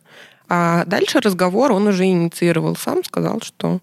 [0.49, 3.81] А дальше разговор он уже инициировал сам, сказал, что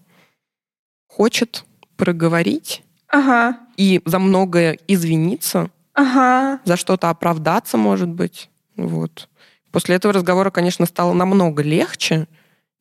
[1.06, 1.64] хочет
[1.96, 6.60] проговорить Ага, и за многое извиниться, ага.
[6.64, 8.50] за что-то оправдаться, может быть.
[8.76, 9.28] Вот.
[9.70, 12.26] После этого разговора, конечно, стало намного легче,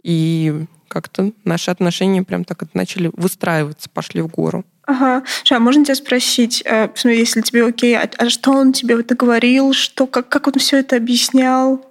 [0.04, 4.66] и как-то наши отношения прям так вот начали выстраиваться, пошли в гору.
[4.86, 5.24] Ага.
[5.26, 9.16] Слушай, а можно тебя спросить, э, если тебе окей, а, а что он тебе это
[9.16, 11.86] говорил, что, как, как он все это объяснял?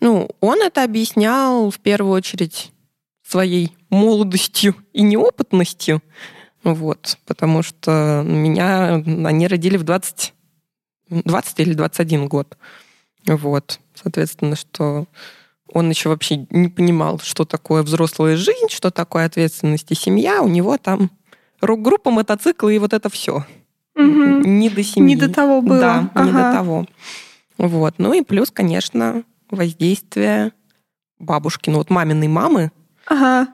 [0.00, 2.72] Ну, он это объяснял в первую очередь
[3.22, 6.02] своей молодостью и неопытностью,
[6.64, 10.34] вот, потому что меня они родили в 20,
[11.10, 12.56] 20 или 21 год.
[13.26, 15.06] Вот, соответственно, что
[15.72, 20.42] он еще вообще не понимал, что такое взрослая жизнь, что такое ответственность и семья.
[20.42, 21.10] У него там
[21.60, 23.44] рок-группа, мотоциклы и вот это все.
[23.94, 24.58] Мгм.
[24.58, 25.14] Не до семьи.
[25.14, 25.80] Не до того было.
[25.80, 26.50] Да, не Ага.
[26.50, 26.86] до того.
[27.58, 27.94] Вот.
[27.98, 30.52] Ну и плюс, конечно, воздействие
[31.18, 32.70] бабушки, ну вот маминой мамы.
[33.06, 33.48] Ага.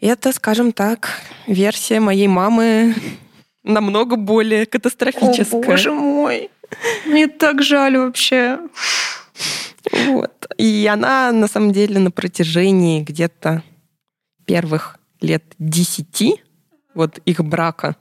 [0.00, 1.10] Это, скажем так,
[1.46, 2.94] версия моей мамы
[3.62, 5.62] намного более О, катастрофическая.
[5.62, 6.50] боже мой.
[7.06, 8.58] Мне так жаль вообще.
[10.06, 10.46] Вот.
[10.58, 13.62] И она, на самом деле, на протяжении где-то
[14.44, 16.42] первых лет десяти
[16.94, 17.96] вот их брака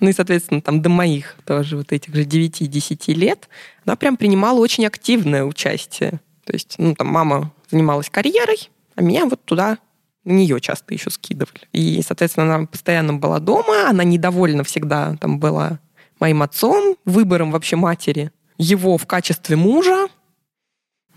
[0.00, 3.48] ну и, соответственно, там до моих тоже вот этих же 9-10 лет,
[3.84, 6.20] она прям принимала очень активное участие.
[6.44, 9.78] То есть, ну, там мама занималась карьерой, а меня вот туда
[10.24, 11.68] на нее часто еще скидывали.
[11.72, 15.80] И, соответственно, она постоянно была дома, она недовольна всегда там была
[16.20, 20.08] моим отцом, выбором вообще матери, его в качестве мужа.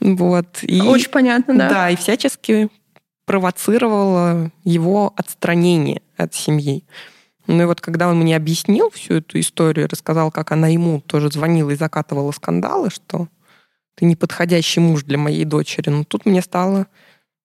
[0.02, 0.60] Вот.
[0.64, 1.70] И, Очень понятно, да.
[1.70, 2.70] Да, и всячески
[3.26, 6.84] провоцировала его отстранение от семьи.
[7.48, 11.32] Ну и вот когда он мне объяснил всю эту историю, рассказал, как она ему тоже
[11.32, 13.28] звонила и закатывала скандалы, что
[13.96, 16.88] ты неподходящий муж для моей дочери, ну тут мне стало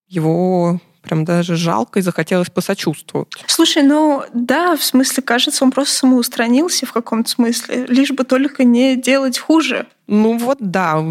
[0.06, 3.28] его прям даже жалко и захотелось посочувствовать.
[3.46, 8.64] Слушай, ну да, в смысле, кажется, он просто самоустранился в каком-то смысле, лишь бы только
[8.64, 9.86] не делать хуже.
[10.06, 11.02] Ну вот да,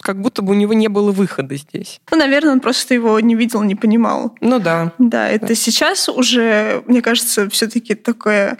[0.00, 2.00] как будто бы у него не было выхода здесь.
[2.10, 4.34] Ну, наверное, он просто его не видел, не понимал.
[4.40, 4.92] Ну да.
[4.98, 5.54] Да, это да.
[5.54, 8.58] сейчас уже, мне кажется, все-таки такое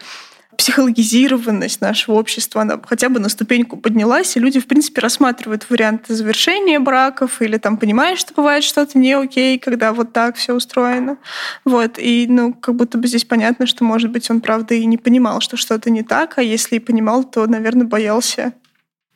[0.57, 6.15] психологизированность нашего общества, она хотя бы на ступеньку поднялась, и люди, в принципе, рассматривают варианты
[6.15, 11.17] завершения браков или там понимают, что бывает что-то не окей, когда вот так все устроено.
[11.65, 11.99] Вот.
[11.99, 15.41] И, ну, как будто бы здесь понятно, что, может быть, он, правда, и не понимал,
[15.41, 18.53] что что-то не так, а если и понимал, то, наверное, боялся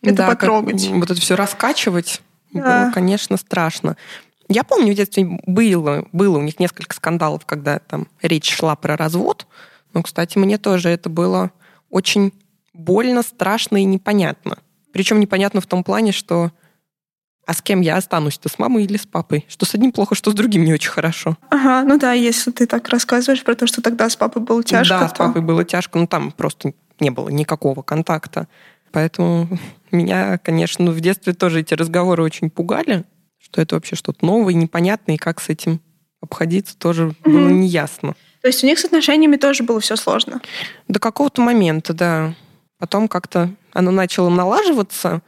[0.03, 0.85] это да, потрогать.
[0.85, 2.23] Как, вот это все раскачивать
[2.53, 2.85] да.
[2.85, 3.97] было, конечно, страшно.
[4.49, 8.97] Я помню, в детстве было, было у них несколько скандалов, когда там речь шла про
[8.97, 9.47] развод,
[9.99, 11.51] но, кстати, мне тоже это было
[11.91, 12.33] очень
[12.73, 14.59] больно, страшно и непонятно.
[14.93, 16.53] Причем непонятно в том плане, что
[17.45, 19.45] а с кем я останусь-то, с мамой или с папой?
[19.49, 21.37] Что с одним плохо, что с другим не очень хорошо.
[21.51, 25.01] Ага, ну да, если ты так рассказываешь про то, что тогда с папой было тяжко.
[25.01, 25.15] Да, то...
[25.17, 28.47] с папой было тяжко, но там просто не было никакого контакта.
[28.93, 29.49] Поэтому
[29.91, 33.05] меня, конечно, в детстве тоже эти разговоры очень пугали,
[33.37, 35.81] что это вообще что-то новое, непонятное, и как с этим
[36.21, 37.33] обходиться тоже mm-hmm.
[37.33, 38.15] было неясно.
[38.41, 40.41] То есть у них с отношениями тоже было все сложно?
[40.87, 42.35] До какого-то момента, да.
[42.79, 45.23] Потом как-то оно начало налаживаться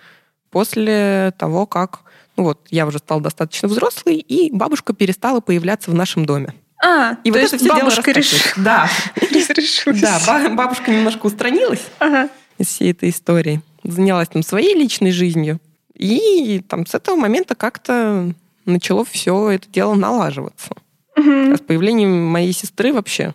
[0.50, 2.00] после того, как
[2.36, 6.54] ну вот, я уже стала достаточно взрослой, и бабушка перестала появляться в нашем доме.
[6.82, 8.40] А, и то вот есть это все бабушка решила.
[8.56, 8.88] Да.
[10.00, 11.84] Да, бабушка немножко устранилась
[12.58, 13.60] из всей этой истории.
[13.84, 15.60] Занялась там своей личной жизнью.
[15.94, 18.32] И там с этого момента как-то
[18.64, 20.70] начало все это дело налаживаться.
[21.20, 21.52] Угу.
[21.52, 23.34] А с появлением моей сестры вообще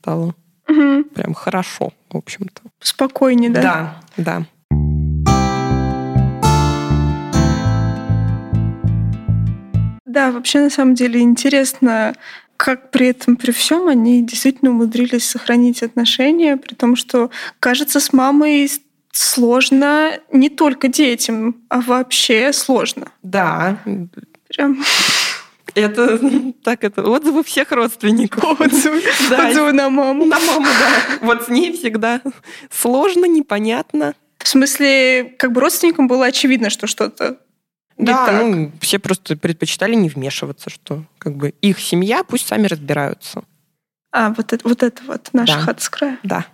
[0.00, 0.34] стало
[0.66, 1.04] угу.
[1.14, 2.62] прям хорошо, в общем-то.
[2.80, 3.62] Спокойнее, да?
[3.62, 4.46] Да, да.
[10.04, 12.14] Да, вообще на самом деле интересно,
[12.56, 17.30] как при этом, при всем они действительно умудрились сохранить отношения, при том, что,
[17.60, 18.68] кажется, с мамой
[19.12, 23.12] сложно не только детям, а вообще сложно.
[23.22, 23.78] Да.
[24.48, 24.82] Прям
[25.78, 26.20] это
[26.64, 28.60] так это отзывы всех родственников.
[28.60, 30.26] Отзывы, да, отзывы на маму.
[30.26, 31.18] На маму, да.
[31.26, 32.20] Вот с ней всегда
[32.70, 34.14] сложно, непонятно.
[34.38, 37.38] В смысле, как бы родственникам было очевидно, что что-то
[37.98, 38.42] да, так.
[38.42, 43.42] ну, все просто предпочитали не вмешиваться, что как бы их семья, пусть сами разбираются.
[44.12, 45.74] А, вот это вот, это вот наша да.
[45.78, 46.18] с края.
[46.22, 46.46] Да.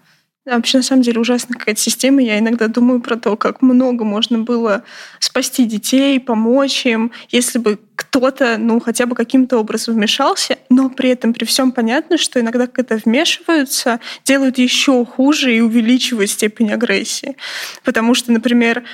[0.46, 2.22] Вообще, на самом деле, ужасная какая-то система.
[2.22, 4.84] Я иногда думаю про то, как много можно было
[5.18, 11.10] спасти детей, помочь им, если бы кто-то, ну, хотя бы каким-то образом вмешался, но при
[11.10, 17.36] этом, при всем понятно, что иногда, когда вмешиваются, делают еще хуже и увеличивают степень агрессии.
[17.82, 18.84] Потому что, например,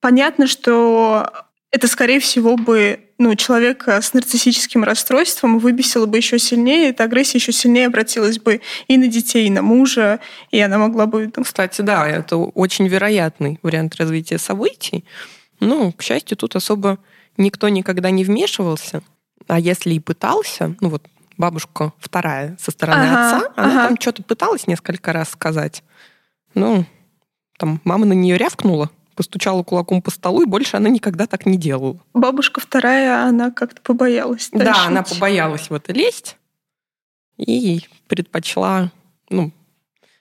[0.00, 1.30] понятно, что
[1.70, 7.38] это, скорее всего, бы ну, человека с нарциссическим расстройством выбесило бы еще сильнее, эта агрессия
[7.38, 11.28] еще сильнее обратилась бы и на детей, и на мужа, и она могла бы...
[11.28, 11.44] Там...
[11.44, 15.04] Кстати, да, это очень вероятный вариант развития событий.
[15.60, 16.98] Ну, к счастью, тут особо
[17.36, 19.02] никто никогда не вмешивался.
[19.46, 23.88] А если и пытался, ну вот бабушка вторая со стороны ага, отца, она ага.
[23.88, 25.82] там что-то пыталась несколько раз сказать.
[26.54, 26.84] Ну,
[27.58, 31.56] там мама на нее рявкнула, постучала кулаком по столу, и больше она никогда так не
[31.56, 31.98] делала.
[32.12, 34.48] Бабушка вторая, она как-то побоялась.
[34.52, 36.36] Да, она побоялась в это лезть
[37.36, 38.90] и предпочла
[39.30, 39.52] ну,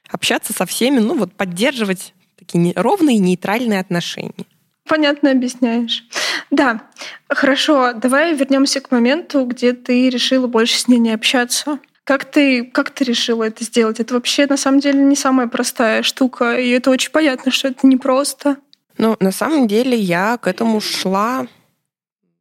[0.10, 4.46] общаться со всеми, ну вот поддерживать такие ровные нейтральные отношения.
[4.88, 6.04] Понятно объясняешь.
[6.52, 6.82] Да,
[7.30, 7.94] хорошо.
[7.94, 11.80] Давай вернемся к моменту, где ты решила больше с ней не общаться.
[12.04, 14.02] Как ты, как ты решила это сделать?
[14.02, 17.88] Это вообще на самом деле не самая простая штука, и это очень понятно, что это
[17.88, 18.58] непросто.
[19.04, 21.46] Ну, на самом деле я к этому шла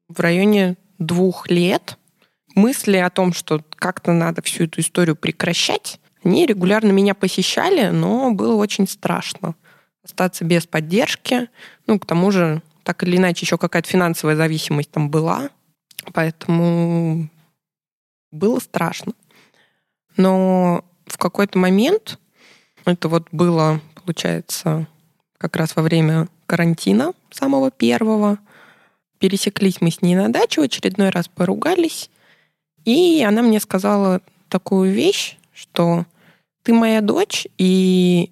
[0.06, 1.98] в районе двух лет.
[2.54, 8.30] Мысли о том, что как-то надо всю эту историю прекращать, они регулярно меня посещали, но
[8.30, 9.56] было очень страшно
[10.04, 11.48] остаться без поддержки.
[11.88, 15.50] Ну, к тому же, так или иначе, еще какая-то финансовая зависимость там была.
[16.12, 17.28] Поэтому
[18.30, 19.14] было страшно.
[20.16, 22.20] Но в какой-то момент
[22.84, 24.86] Это вот было, получается,
[25.38, 28.38] как раз во время карантина самого первого.
[29.18, 32.10] Пересеклись мы с ней на даче, в очередной раз поругались.
[32.84, 36.04] И она мне сказала такую вещь, что
[36.62, 38.30] ты моя дочь, и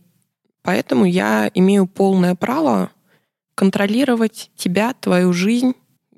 [0.62, 2.90] поэтому я имею полное право
[3.54, 5.74] контролировать тебя, твою жизнь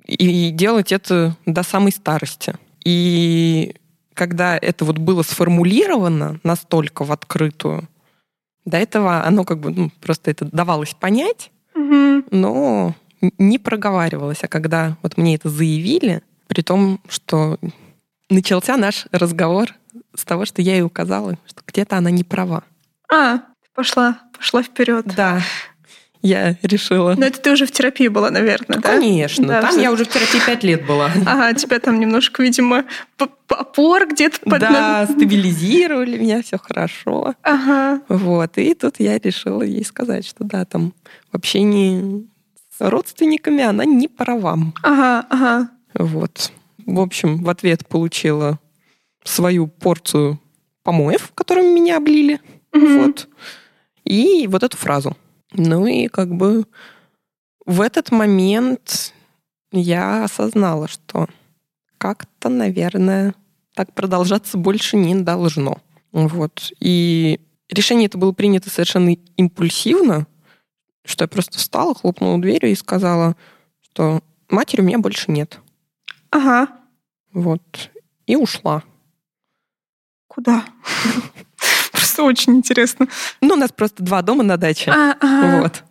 [0.07, 2.55] и делать это до самой старости.
[2.85, 3.77] И
[4.15, 7.89] когда это вот было сформулировано настолько в открытую,
[8.65, 12.25] до этого оно как бы ну, просто это давалось понять, Мгм.
[12.31, 12.95] но
[13.39, 14.43] не проговаривалось.
[14.43, 17.59] А когда вот мне это заявили, при том, что
[18.29, 19.75] начался наш разговор
[20.15, 22.65] с того, что я ей указала, что где-то она не права.
[23.11, 23.41] А,
[23.75, 25.07] пошла, пошла вперед.
[25.17, 25.41] Да,
[26.23, 27.15] я решила.
[27.19, 28.89] Но это ты уже в терапии была, наверное, да?
[28.91, 29.81] Конечно, Да, там всё.
[29.81, 31.11] я уже в терапии пять лет была.
[31.27, 32.85] Ага, тебя там немножко, видимо,
[33.49, 34.61] опор где-то под...
[34.61, 37.35] Да, стабилизировали меня, все хорошо.
[37.43, 38.03] Ага.
[38.09, 40.95] Вот, и тут я решила ей сказать, что да, там
[41.33, 42.27] в общении
[42.79, 44.57] с родственниками она не права.
[44.83, 45.69] Ага, ага.
[45.95, 46.53] Вот.
[46.87, 48.59] В общем, в ответ получила
[49.25, 50.41] свою порцию
[50.83, 52.41] помоев, которыми меня облили.
[52.73, 53.03] Мгм.
[53.03, 53.29] Вот.
[54.05, 55.17] И вот эту фразу.
[55.53, 56.65] Ну и как бы
[57.67, 59.13] в этот момент
[59.71, 61.29] я осознала, что
[61.99, 63.35] как-то, наверное,
[63.75, 65.79] так продолжаться больше не должно.
[66.13, 66.73] Вот.
[66.81, 67.41] И
[67.71, 70.27] решение это было принято совершенно импульсивно,
[71.05, 73.37] что я просто встала, хлопнула дверью и сказала,
[73.81, 75.61] что матери у меня больше нет.
[76.31, 76.69] Ага.
[77.33, 77.91] Вот.
[78.27, 78.83] И ушла.
[80.29, 80.65] Куда?
[82.03, 83.07] Просто очень интересно.
[83.41, 84.91] Ну, у нас просто два дома на даче.
[84.91, 85.61] А, ага.
[85.63, 85.85] Вот.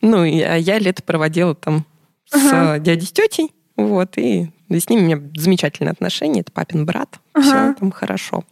[0.00, 1.84] Ну, и, а я лето проводила там
[2.26, 2.76] с Ага.
[2.76, 3.52] э, дядей, с тетей.
[3.76, 6.40] Вот, и с ними у меня замечательные отношения.
[6.42, 7.18] Это папин брат.
[7.32, 7.42] Ага.
[7.42, 8.44] Все там хорошо.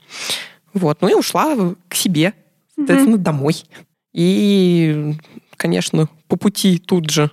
[0.75, 1.01] Вот.
[1.01, 1.55] Ну и ушла
[1.89, 2.35] к себе,
[2.77, 3.63] соответственно, домой.
[4.13, 5.15] И,
[5.57, 7.31] конечно, по пути тут же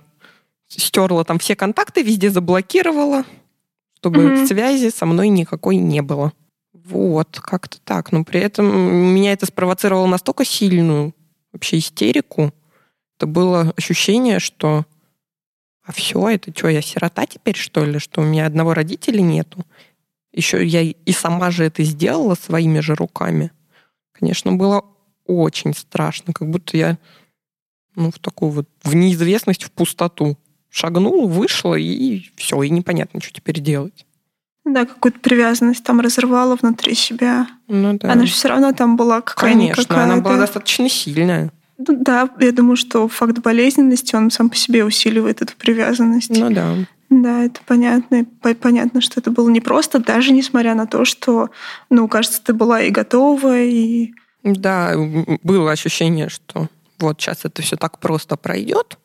[0.68, 3.24] стерла там все контакты, везде заблокировала,
[3.98, 4.46] чтобы Мгм.
[4.46, 6.32] связи со мной никакой не было.
[6.88, 8.12] Вот, как-то так.
[8.12, 11.14] Но при этом меня это спровоцировало настолько сильную
[11.52, 12.52] вообще истерику.
[13.16, 14.84] Это было ощущение, что
[15.84, 19.64] а все, это что, я сирота теперь, что ли, что у меня одного родителя нету?
[20.32, 23.50] Еще я и сама же это сделала своими же руками.
[24.12, 24.84] Конечно, было
[25.26, 26.98] очень страшно, как будто я
[27.96, 30.36] ну, в такую вот, в неизвестность, в пустоту
[30.68, 34.05] шагнула, вышла, и все, и непонятно, что теперь делать.
[34.66, 37.46] Да, какую-то привязанность там разорвала внутри себя.
[37.68, 38.10] Ну да.
[38.12, 39.86] Она же все равно там была какая-никакая.
[39.86, 41.52] Конечно, она была достаточно сильная.
[41.78, 46.30] Ну да, я думаю, что факт болезненности, он сам по себе усиливает эту привязанность.
[46.36, 46.74] Ну да.
[47.10, 48.16] Да, это понятно.
[48.16, 51.50] И по- Понятно, что это было непросто, даже несмотря на то, что,
[51.88, 54.12] ну, кажется, ты была и готова, и...
[54.42, 54.94] Да,
[55.44, 58.98] было ощущение, что вот сейчас это все так просто пройдет,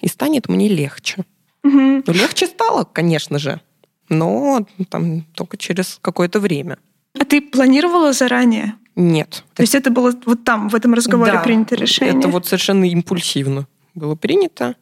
[0.00, 1.24] и станет мне легче.
[1.64, 3.60] Ну, легче стало, конечно же,
[4.08, 6.78] но там только через какое-то время.
[7.18, 8.74] А ты планировала заранее?
[8.96, 9.44] Нет.
[9.54, 12.18] То есть это было вот там, в этом разговоре Да, принято решение?
[12.18, 14.76] Это вот совершенно импульсивно было принято.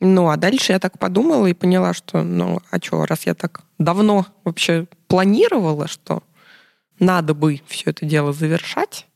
[0.00, 3.62] Ну, а дальше я так подумала и поняла, что, ну, а что, раз я так
[3.78, 6.22] давно вообще планировала, что
[6.98, 9.06] надо бы все это дело завершать,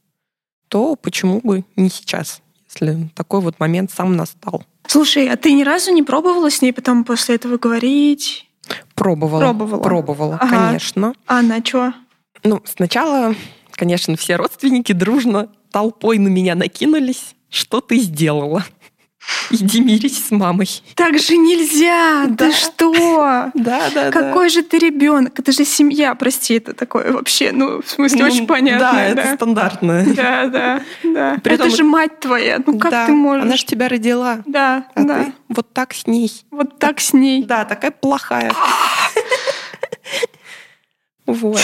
[0.68, 4.64] то почему бы не сейчас, если такой вот момент сам настал.
[4.86, 8.47] Слушай, а ты ни разу не пробовала с ней потом после этого говорить?
[8.94, 9.40] Пробовала.
[9.40, 9.82] Пробовала.
[9.82, 10.68] Пробовала, Ага.
[10.68, 11.14] конечно.
[11.26, 11.92] А она что?
[12.44, 13.34] Ну, сначала,
[13.72, 17.34] конечно, все родственники дружно толпой на меня накинулись.
[17.50, 18.64] Что ты сделала?
[19.50, 20.68] Иди мирись с мамой.
[20.94, 22.26] Так же нельзя!
[22.28, 22.46] Да.
[22.50, 23.50] Ты что?
[23.54, 25.38] Да, да, Какой же ты ребенок?
[25.38, 28.92] Это же семья, прости, это такое вообще, ну, в смысле, Ну, очень понятно.
[28.92, 30.04] Да, это стандартно.
[30.14, 31.36] Да, да, да.
[31.42, 32.58] При это том- же мать твоя.
[32.66, 33.44] Ну как Да, ты можешь?
[33.44, 34.40] Она же тебя родила.
[34.46, 35.24] Да, А да.
[35.24, 36.30] ты вот так с ней.
[36.50, 37.42] Вот так с ней.
[37.44, 38.52] Да, такая плохая.
[41.26, 41.60] Вот.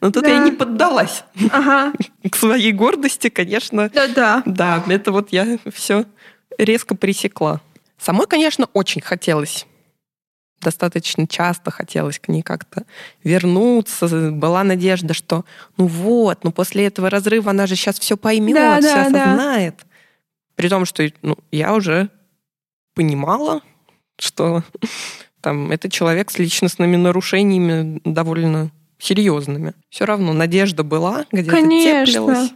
[0.00, 0.44] Но тут я Да.
[0.44, 1.24] не поддалась.
[1.50, 1.92] Ага.
[2.30, 4.42] К своей гордости, конечно, Да-да.
[4.46, 6.04] Да, это вот я все
[6.58, 7.60] резко пресекла.
[7.98, 9.66] Самой, конечно, очень хотелось.
[10.60, 12.84] Достаточно часто хотелось к ней как-то
[13.24, 14.30] вернуться.
[14.30, 15.44] Была надежда, что
[15.76, 19.24] ну вот, ну после этого разрыва она же сейчас все поймет, Да, все да, да.
[19.24, 19.86] осознает.
[20.54, 22.10] При том, что ну, я уже
[22.94, 23.60] понимала,
[24.20, 24.62] что
[25.40, 28.70] там это человек с личностными нарушениями довольно
[29.02, 29.74] серьезными.
[29.90, 32.06] Все равно надежда была, где-то Конечно.
[32.06, 32.50] теплилась.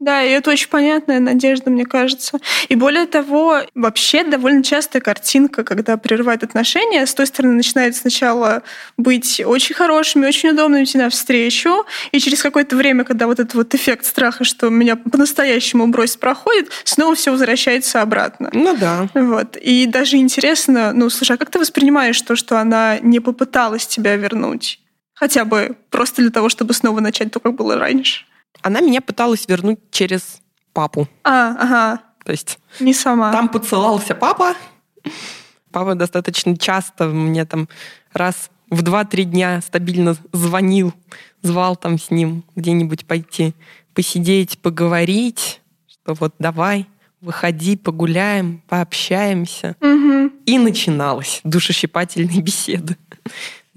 [0.00, 2.38] Да, и это очень понятная надежда, мне кажется.
[2.68, 8.64] И более того, вообще довольно частая картинка, когда прерывают отношения, с той стороны начинает сначала
[8.98, 13.74] быть очень хорошими, очень удобными идти навстречу, и через какое-то время, когда вот этот вот
[13.74, 18.50] эффект страха, что меня по-настоящему бросит, проходит, снова все возвращается обратно.
[18.52, 19.08] Ну да.
[19.14, 19.56] Вот.
[19.56, 24.16] И даже интересно, ну, слушай, а как ты воспринимаешь то, что она не попыталась тебя
[24.16, 24.80] вернуть?
[25.14, 28.24] Хотя бы просто для того, чтобы снова начать то, как было раньше.
[28.62, 30.40] Она меня пыталась вернуть через
[30.72, 31.08] папу.
[31.22, 32.00] А, ага.
[32.24, 33.32] То есть Не сама.
[33.32, 34.54] там поцелался папа.
[35.70, 37.68] Папа достаточно часто мне там
[38.12, 40.92] раз в 2-3 дня стабильно звонил,
[41.42, 43.54] звал там с ним где-нибудь пойти
[43.94, 46.86] посидеть, поговорить, что вот давай,
[47.20, 49.76] выходи, погуляем, пообщаемся.
[49.80, 50.32] Мгм.
[50.46, 52.96] И начиналась душещипательные беседы.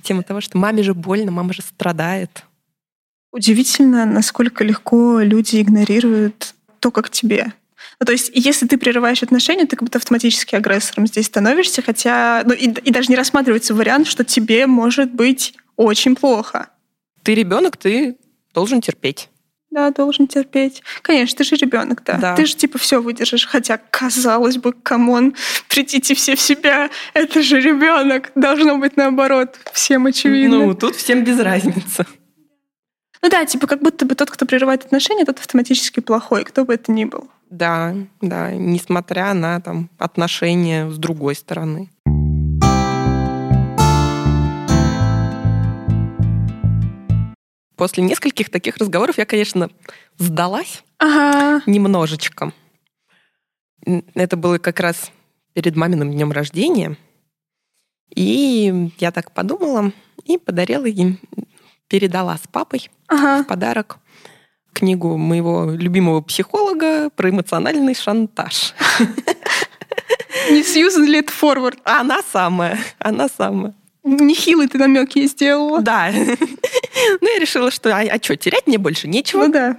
[0.03, 2.43] Тема того, что маме же больно, мама же страдает.
[3.31, 7.53] Удивительно, насколько легко люди игнорируют то, как тебе.
[7.99, 12.43] Ну, то есть, если ты прерываешь отношения, ты как будто автоматически агрессором здесь становишься, хотя...
[12.45, 16.69] Ну, и, и даже не рассматривается вариант, что тебе может быть очень плохо.
[17.23, 18.17] Ты ребенок, ты
[18.53, 19.29] должен терпеть.
[19.69, 20.81] Да, должен терпеть.
[21.01, 22.17] Конечно, ты же ребенок, да.
[22.17, 22.35] Да.
[22.35, 23.45] Ты же типа все выдержишь.
[23.45, 25.35] Хотя, казалось бы, come on,
[25.69, 26.89] придите все в себя.
[27.13, 28.31] Это же ребенок.
[28.35, 29.59] Должно быть наоборот.
[29.73, 30.65] Всем очевидно.
[30.65, 32.05] Ну, тут всем без разницы.
[33.21, 36.73] Ну да, типа как будто бы тот, кто прерывает отношения, тот автоматически плохой, кто бы
[36.73, 37.29] это ни был.
[37.49, 41.89] Да, да, несмотря на там отношения с другой стороны.
[47.77, 49.69] После нескольких таких разговоров я, конечно,
[50.17, 51.61] сдалась Ага.
[51.67, 52.51] немножечко.
[54.15, 55.11] Это было как раз
[55.53, 56.97] перед маминым днем рождения.
[58.13, 59.91] И я так подумала
[60.25, 61.19] и подарила ей,
[61.87, 63.43] передала с папой Ага.
[63.43, 63.99] в подарок
[64.73, 68.73] книгу моего любимого психолога про эмоциональный шантаж.
[70.51, 71.79] Не Сьюзен ли это форвард?
[71.83, 73.75] Она самая, она самая.
[74.07, 75.81] Нехилый ты намек ей сделала.
[75.81, 76.11] Да.
[77.21, 79.45] Ну, я решила, что а, а что, терять мне больше нечего.
[79.45, 79.77] Ну да.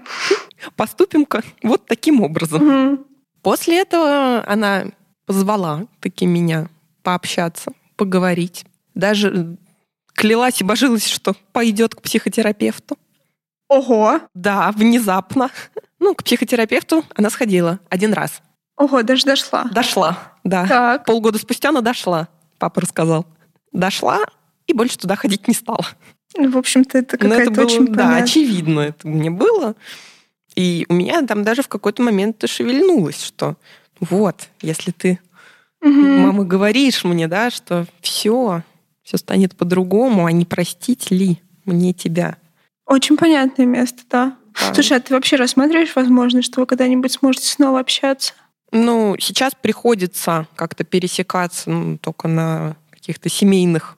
[0.76, 2.64] Поступим-ка вот таким образом.
[2.64, 3.04] Мгм.
[3.42, 4.84] После этого она
[5.26, 6.68] позвала таки меня
[7.02, 8.64] пообщаться, поговорить.
[8.94, 9.56] Даже
[10.14, 12.96] клялась и божилась, что пойдет к психотерапевту.
[13.68, 14.20] Ого.
[14.34, 15.50] Да, внезапно.
[16.00, 18.40] Ну, к психотерапевту она сходила один раз.
[18.76, 19.64] Ого, даже дошла.
[19.64, 20.64] Дошла, да.
[20.64, 21.04] Так.
[21.04, 23.26] Полгода спустя она дошла, папа рассказал.
[23.72, 24.24] Дошла
[24.66, 25.86] и больше туда ходить не стала.
[26.36, 29.74] В общем-то, это какая-то это было, очень да, очевидно это мне было.
[30.54, 33.56] И у меня там даже в какой-то момент шевельнулось, что
[34.00, 35.20] вот, если ты,
[35.80, 36.20] Мгм.
[36.20, 38.62] мама, говоришь мне, да, что все,
[39.02, 42.36] все станет по-другому, а не простить ли мне тебя.
[42.86, 44.36] Очень понятное место, да.
[44.54, 44.74] Да.
[44.74, 48.32] Слушай, а ты вообще рассматриваешь возможность, что вы когда-нибудь сможете снова общаться?
[48.72, 52.76] Ну, сейчас приходится как-то пересекаться ну, только на
[53.08, 53.96] каких-то семейных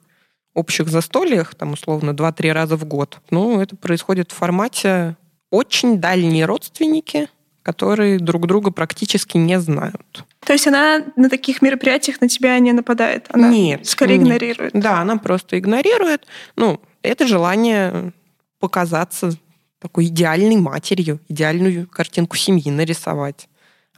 [0.54, 3.18] общих застольях, там, условно, 2-3 раза в год.
[3.30, 5.16] Ну, это происходит в формате
[5.50, 7.28] очень дальние родственники,
[7.62, 10.24] которые друг друга практически не знают.
[10.46, 13.26] То есть она на таких мероприятиях на тебя не нападает?
[13.30, 14.28] Она Нет, скорее нет.
[14.28, 14.72] игнорирует?
[14.74, 16.24] Да, она просто игнорирует.
[16.54, 18.12] Ну, это желание
[18.60, 19.32] показаться
[19.80, 23.48] такой идеальной матерью, идеальную картинку семьи нарисовать.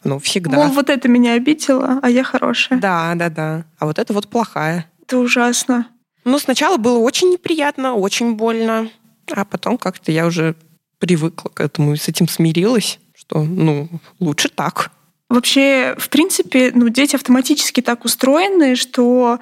[0.04, 0.56] Ну, всегда.
[0.56, 2.78] Мол, вот это меня обидело, а я хорошая.
[2.78, 3.64] Да, да, да.
[3.78, 4.86] А вот это вот плохая.
[5.12, 5.88] Это ужасно.
[6.24, 8.88] Ну, сначала было очень неприятно, очень больно,
[9.30, 10.54] а потом как-то я уже
[10.98, 13.90] привыкла к этому и с этим смирилась, что, ну,
[14.20, 14.90] лучше так.
[15.28, 19.38] Вообще, в принципе, ну, дети автоматически так устроены, что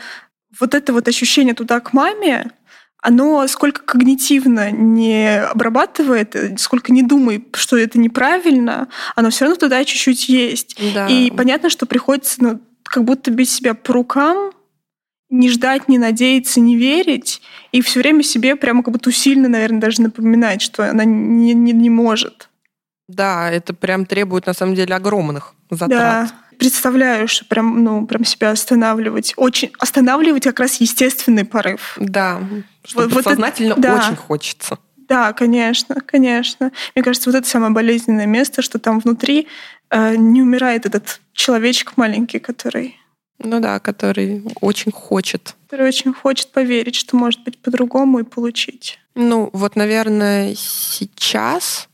[0.59, 2.51] вот это вот ощущение туда к маме,
[3.01, 9.85] оно сколько когнитивно не обрабатывает, сколько не думай, что это неправильно, оно все равно туда
[9.85, 10.77] чуть-чуть есть.
[10.95, 11.07] Да.
[11.07, 14.51] И понятно, что приходится ну, как будто бить себя по рукам,
[15.31, 17.41] не ждать, не надеяться, не верить,
[17.73, 21.73] и все время себе прямо как будто усиленно, наверное, даже напоминать, что она не, не,
[21.73, 22.49] не может.
[23.09, 25.91] Да, это прям требует, на самом деле, огромных затрат.
[25.91, 26.31] Да.
[26.59, 29.33] Представляю, что прям, ну, прям себя останавливать.
[29.37, 31.97] Очень останавливать как раз естественный порыв.
[31.99, 32.41] Да,
[32.85, 33.97] что Вот- вот это- подсознательно да.
[33.97, 34.79] очень хочется.
[35.09, 36.71] Да, конечно, конечно.
[36.95, 39.49] Мне кажется, вот это самое болезненное место, что там внутри
[39.93, 42.97] э, не умирает этот человечек маленький, который,
[43.43, 45.57] Ну да, который очень хочет.
[45.67, 48.99] который очень хочет поверить, что может быть по-другому и получить.
[49.15, 51.89] Ну, вот, наверное, сейчас,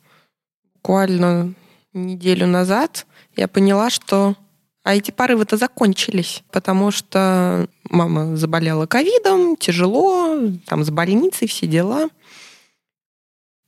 [0.74, 1.55] буквально
[1.94, 4.34] неделю назад, я поняла, что
[4.82, 12.09] а эти порывы-то закончились, потому что мама заболела ковидом, тяжело, там с больницей все дела.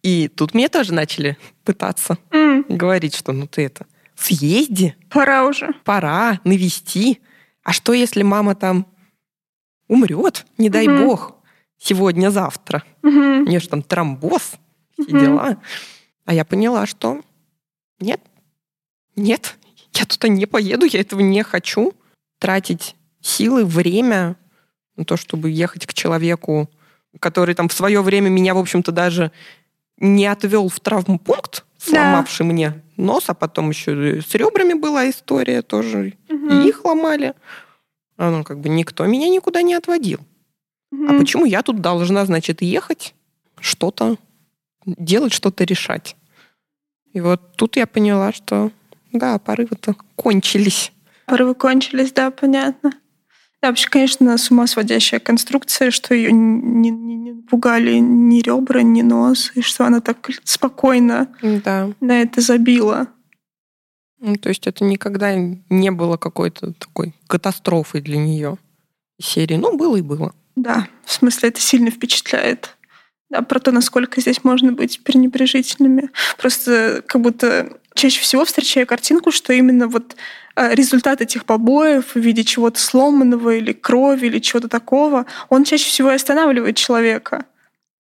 [0.03, 3.85] И тут мне тоже начали пытаться М, говорить, что ну ты это,
[4.17, 5.75] съезди, Пора уже.
[5.85, 7.21] пора навести.
[7.63, 8.87] А что, если мама там
[9.89, 11.05] умрет, не дай Мгм.
[11.05, 11.35] бог,
[11.79, 12.83] сегодня-завтра?
[13.03, 13.43] Мгм.
[13.43, 14.53] У нее же там тромбоз,
[14.93, 15.19] все Мгм.
[15.19, 15.57] дела.
[16.25, 17.21] А я поняла, что
[18.01, 18.21] нет,
[19.17, 19.57] нет,
[19.95, 21.93] я туда не поеду, я этого не хочу.
[22.39, 24.37] Тратить силы, время
[24.97, 26.71] на то, чтобы ехать к человеку,
[27.19, 29.33] который там в свое время меня, в общем-то, даже
[29.97, 36.15] не отвел в травмпункт, сломавший мне нос, а потом еще с ребрами была история тоже,
[36.39, 36.61] Мгм.
[36.61, 37.35] и их ломали.
[38.17, 40.21] А ну, как бы никто меня никуда не отводил.
[40.93, 41.19] А Мгм.
[41.19, 43.15] почему я тут должна, значит, ехать,
[43.61, 44.17] что-то
[44.87, 46.17] делать, что-то решать?
[47.13, 48.71] И вот тут я поняла, что
[49.13, 50.93] да, порывы-то кончились.
[51.27, 52.93] Порывы кончились, да, понятно.
[53.61, 58.83] Да, вообще, конечно, с ума сводящая конструкция, что ее не, не, не напугали ни ребра,
[58.83, 61.91] ни нос, и что она так спокойно Да.
[62.01, 63.09] на это забила.
[64.21, 68.59] Ну, то есть это никогда не было какой-то такой катастрофой для нее
[69.21, 69.57] серии.
[69.57, 70.35] Ну, было и было.
[70.57, 72.77] Да, в смысле, это сильно впечатляет.
[73.31, 76.11] Да, про то, насколько здесь можно быть пренебрежительными.
[76.39, 80.17] Просто как будто чаще всего встречаю картинку, что именно вот
[80.57, 85.89] э, результат этих побоев в виде чего-то сломанного или крови или чего-то такого, он чаще
[85.89, 87.45] всего останавливает человека.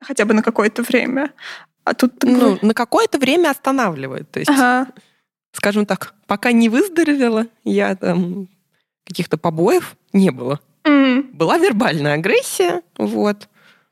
[0.00, 1.32] Хотя бы на какое-то время.
[1.84, 2.22] А тут...
[2.22, 4.30] Ну, на какое-то время останавливает.
[4.30, 4.88] То есть, Ага.
[5.52, 8.48] Скажем так, пока не выздоровела, я там
[9.04, 10.60] каких-то побоев не было.
[10.84, 13.48] М, Была вербальная агрессия, вот,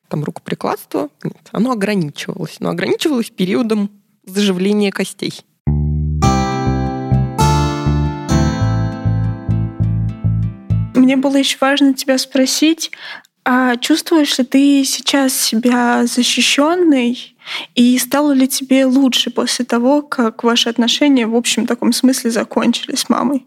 [0.08, 3.90] там рукоприкладство, нет, оно ограничивалось, но ограничивалось периодом
[4.24, 5.40] заживления костей.
[10.94, 12.90] Мне было еще важно тебя спросить,
[13.44, 17.35] а чувствуешь ли ты сейчас себя защищенной
[17.74, 23.00] и стало ли тебе лучше после того, как ваши отношения в общем таком смысле закончились
[23.00, 23.46] с мамой?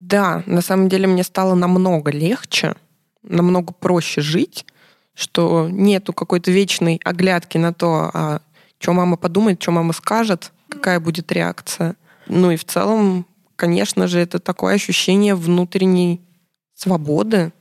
[0.00, 2.76] Да, на самом деле мне стало намного легче,
[3.22, 4.64] намного проще жить,
[5.14, 8.40] что нету какой-то вечной оглядки на то, а
[8.78, 11.96] что мама подумает, что мама скажет, какая будет реакция.
[12.26, 16.20] Ну и в целом, конечно же, это такое ощущение внутренней
[16.74, 17.52] свободы,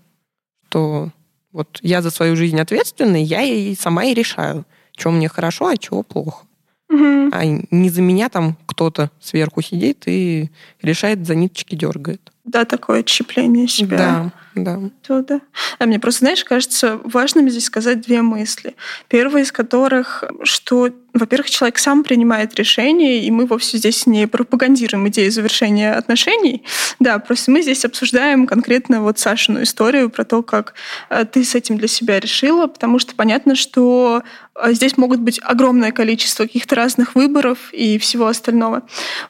[0.68, 1.10] что
[1.52, 4.66] вот я за свою жизнь ответственна, я и сама и решаю,
[4.98, 6.45] что мне хорошо, а чего плохо.
[6.89, 7.30] Мгм.
[7.34, 10.50] А не за меня там кто-то сверху сидит и
[10.82, 12.32] решает, за ниточки дергает.
[12.48, 13.98] Да, такое отщепление себя.
[13.98, 14.80] Да, да.
[14.88, 15.41] оттуда.
[15.80, 18.78] А мне просто, знаешь, кажется важным здесь сказать две мысли.
[19.10, 25.10] Первая из которых, что, во-первых, человек сам принимает решение, и мы вовсе здесь не пропагандируем
[25.10, 26.64] идею завершения отношений.
[27.00, 30.74] Да, просто мы здесь обсуждаем конкретно вот Сашину историю про то, как
[31.10, 34.24] э, ты с этим для себя решила, потому что понятно, что
[34.56, 38.84] э, здесь могут быть огромное количество каких-то разных выборов и всего остального.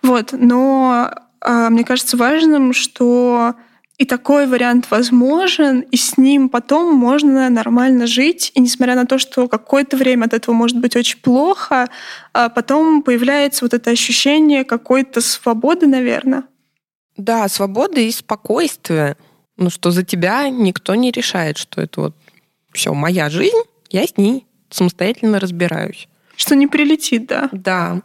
[0.03, 0.33] Вот.
[0.33, 1.11] Но
[1.45, 3.55] мне кажется важным, что
[3.97, 8.51] и такой вариант возможен, и с ним потом можно нормально жить.
[8.53, 11.89] И несмотря на то, что какое-то время от этого может быть очень плохо,
[12.33, 16.43] а потом появляется вот это ощущение какой-то свободы, наверное.
[17.15, 19.17] Да, свобода и спокойствие.
[19.57, 22.15] Ну, что за тебя никто не решает, что это вот
[22.73, 23.57] все моя жизнь,
[23.89, 26.07] я с ней самостоятельно разбираюсь.
[26.35, 27.49] Что не прилетит, да.
[27.51, 28.03] Да.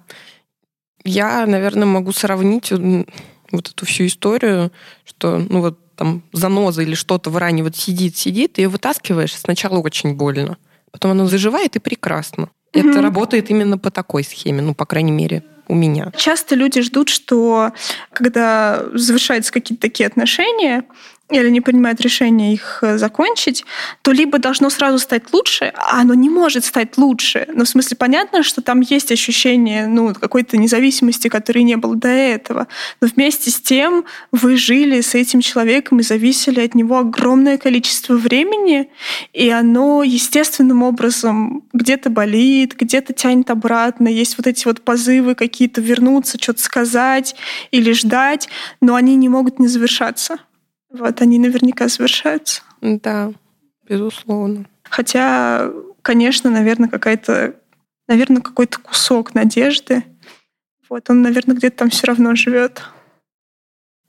[1.05, 4.73] Я, наверное, могу сравнить вот эту всю историю,
[5.05, 9.35] что, ну вот там заноза или что-то в ране вот сидит, сидит, ты ее вытаскиваешь,
[9.37, 10.57] сначала очень больно,
[10.91, 12.49] потом оно заживает и прекрасно.
[12.73, 13.01] Это Мгм.
[13.01, 16.13] работает именно по такой схеме, ну, по крайней мере, у меня.
[16.17, 17.73] Часто люди ждут, что
[18.13, 20.85] когда завершаются какие-то такие отношения,
[21.31, 23.65] или не принимают решение их э, закончить,
[24.03, 27.47] то либо должно сразу стать лучше, а оно не может стать лучше.
[27.55, 32.09] Но в смысле понятно, что там есть ощущение ну, какой-то независимости, которой не было до
[32.09, 32.69] этого.
[33.01, 38.15] Но вместе с тем вы жили с этим человеком и зависели от него огромное количество
[38.15, 38.91] времени,
[39.33, 44.09] и оно естественным образом где-то болит, где-то тянет обратно.
[44.09, 47.35] Есть вот эти вот позывы какие-то вернуться, что-то сказать
[47.71, 48.49] или ждать,
[48.81, 50.39] но они не могут не завершаться.
[50.93, 52.63] Вот, они наверняка завершаются.
[52.81, 53.33] Да,
[53.89, 54.67] безусловно.
[54.85, 55.71] Хотя,
[56.03, 57.55] конечно, наверное, какая-то,
[58.09, 60.05] наверное, какой-то кусок надежды.
[60.89, 62.83] Вот, он, наверное, где-то там все равно живет.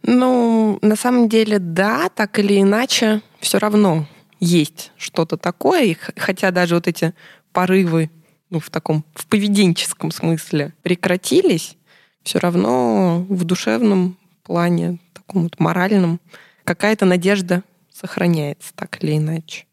[0.02, 4.06] Ну, на самом деле, да, так или иначе, все равно
[4.42, 7.14] есть что-то такое, и хотя даже вот эти
[7.54, 8.10] порывы
[8.50, 11.78] ну, в таком в поведенческом смысле прекратились,
[12.24, 16.20] все равно в душевном плане, таком вот моральном,
[16.64, 19.66] какая-то надежда сохраняется так или иначе.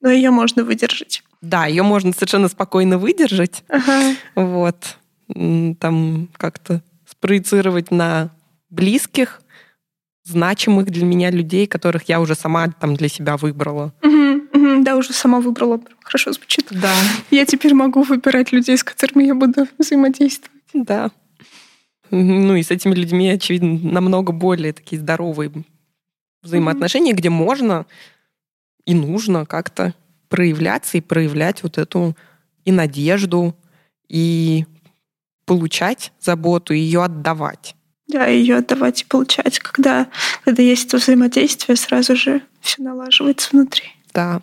[0.00, 1.22] Но ее можно выдержать.
[1.40, 3.64] Да, ее можно совершенно спокойно выдержать.
[3.68, 4.16] Ага.
[4.34, 4.96] Вот.
[5.28, 8.30] Там как-то спроецировать на
[8.70, 9.40] близких,
[10.24, 13.94] значимых для меня людей, которых я уже сама там для себя выбрала.
[14.02, 15.80] Угу, угу, да, уже сама выбрала.
[16.02, 16.66] Хорошо звучит.
[16.70, 16.92] Да.
[17.30, 20.52] Я теперь могу выбирать людей, с которыми я буду взаимодействовать.
[20.74, 21.10] Да.
[22.10, 25.50] Ну и с этими людьми, очевидно, намного более такие здоровые
[26.46, 27.16] взаимоотношения, mm-hmm.
[27.16, 27.86] где можно
[28.84, 29.94] и нужно как-то
[30.28, 32.16] проявляться и проявлять вот эту
[32.64, 33.54] и надежду,
[34.08, 34.64] и
[35.44, 37.74] получать заботу, и ее отдавать.
[38.08, 39.58] Да, ее отдавать и получать.
[39.58, 40.08] Когда,
[40.44, 43.84] когда есть это взаимодействие, сразу же все налаживается внутри.
[44.12, 44.40] Да.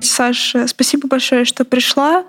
[0.00, 2.24] Саша, спасибо большое, что пришла.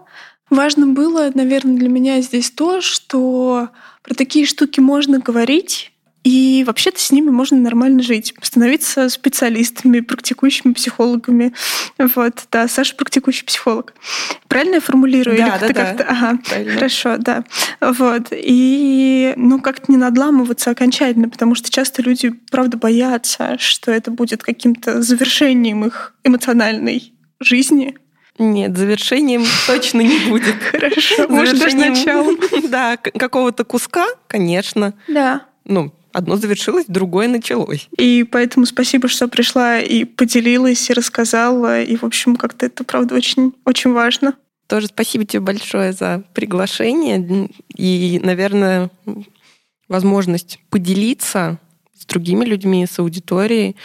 [0.54, 3.70] Важно было, наверное, для меня здесь то, что
[4.04, 5.92] про такие штуки можно говорить,
[6.24, 11.56] и вообще-то с ними можно нормально жить, становиться специалистами, практикующими психологами.
[11.98, 13.96] Вот, да, Саша практикующий психолог.
[14.48, 15.38] Правильно я формулирую?
[15.38, 16.06] Да, Или да, да.
[16.08, 16.74] Ага, Правильно.
[16.76, 17.44] хорошо, да.
[17.82, 18.28] Вот.
[18.32, 24.44] И, ну, как-то не надламываться окончательно, потому что часто люди, правда, боятся, что это будет
[24.44, 27.98] каким-то завершением их эмоциональной жизни,
[28.40, 30.56] нет, завершением точно не будет.
[30.72, 32.38] Хорошо, может, даже началом.
[32.70, 34.94] Да, какого-то куска, конечно.
[35.08, 35.46] Да.
[35.66, 37.88] Ну, одно завершилось, другое началось.
[37.98, 41.82] И поэтому спасибо, что пришла и поделилась, и рассказала.
[41.82, 44.34] И, в общем, как-то это, правда, очень, очень важно.
[44.68, 48.90] Тоже спасибо тебе большое за приглашение и, наверное,
[49.88, 51.60] возможность поделиться
[51.96, 53.76] с другими людьми, с аудиторией.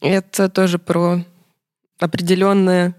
[0.00, 1.24] Это тоже про
[1.98, 2.94] определенное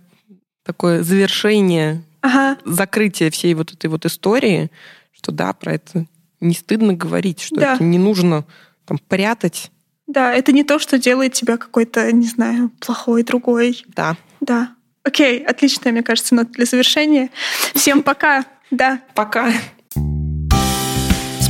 [0.69, 2.55] такое завершение, ага.
[2.63, 4.69] закрытие всей вот этой вот истории,
[5.11, 6.05] что да, про это
[6.41, 7.73] не стыдно говорить, что да.
[7.73, 8.45] это не нужно
[8.85, 9.71] там прятать.
[10.05, 13.83] Да, это не то, что делает тебя какой-то, не знаю, плохой, другой.
[13.87, 14.15] Да.
[14.41, 14.75] Да.
[15.01, 17.31] Окей, отличная, мне кажется, нота для завершения.
[17.73, 18.45] Всем пока.
[18.69, 19.01] Да.
[19.15, 19.51] Пока.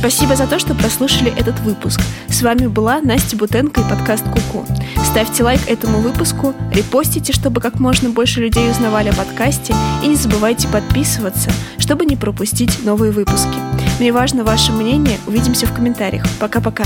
[0.00, 2.00] Спасибо за то, что прослушали этот выпуск.
[2.26, 4.64] С вами была Настя Бутенко и подкаст Куку.
[5.04, 10.16] Ставьте лайк этому выпуску, репостите, чтобы как можно больше людей узнавали о подкасте, и не
[10.16, 13.58] забывайте подписываться, чтобы не пропустить новые выпуски.
[13.98, 15.18] Мне важно ваше мнение.
[15.26, 16.24] Увидимся в комментариях.
[16.38, 16.84] Пока-пока.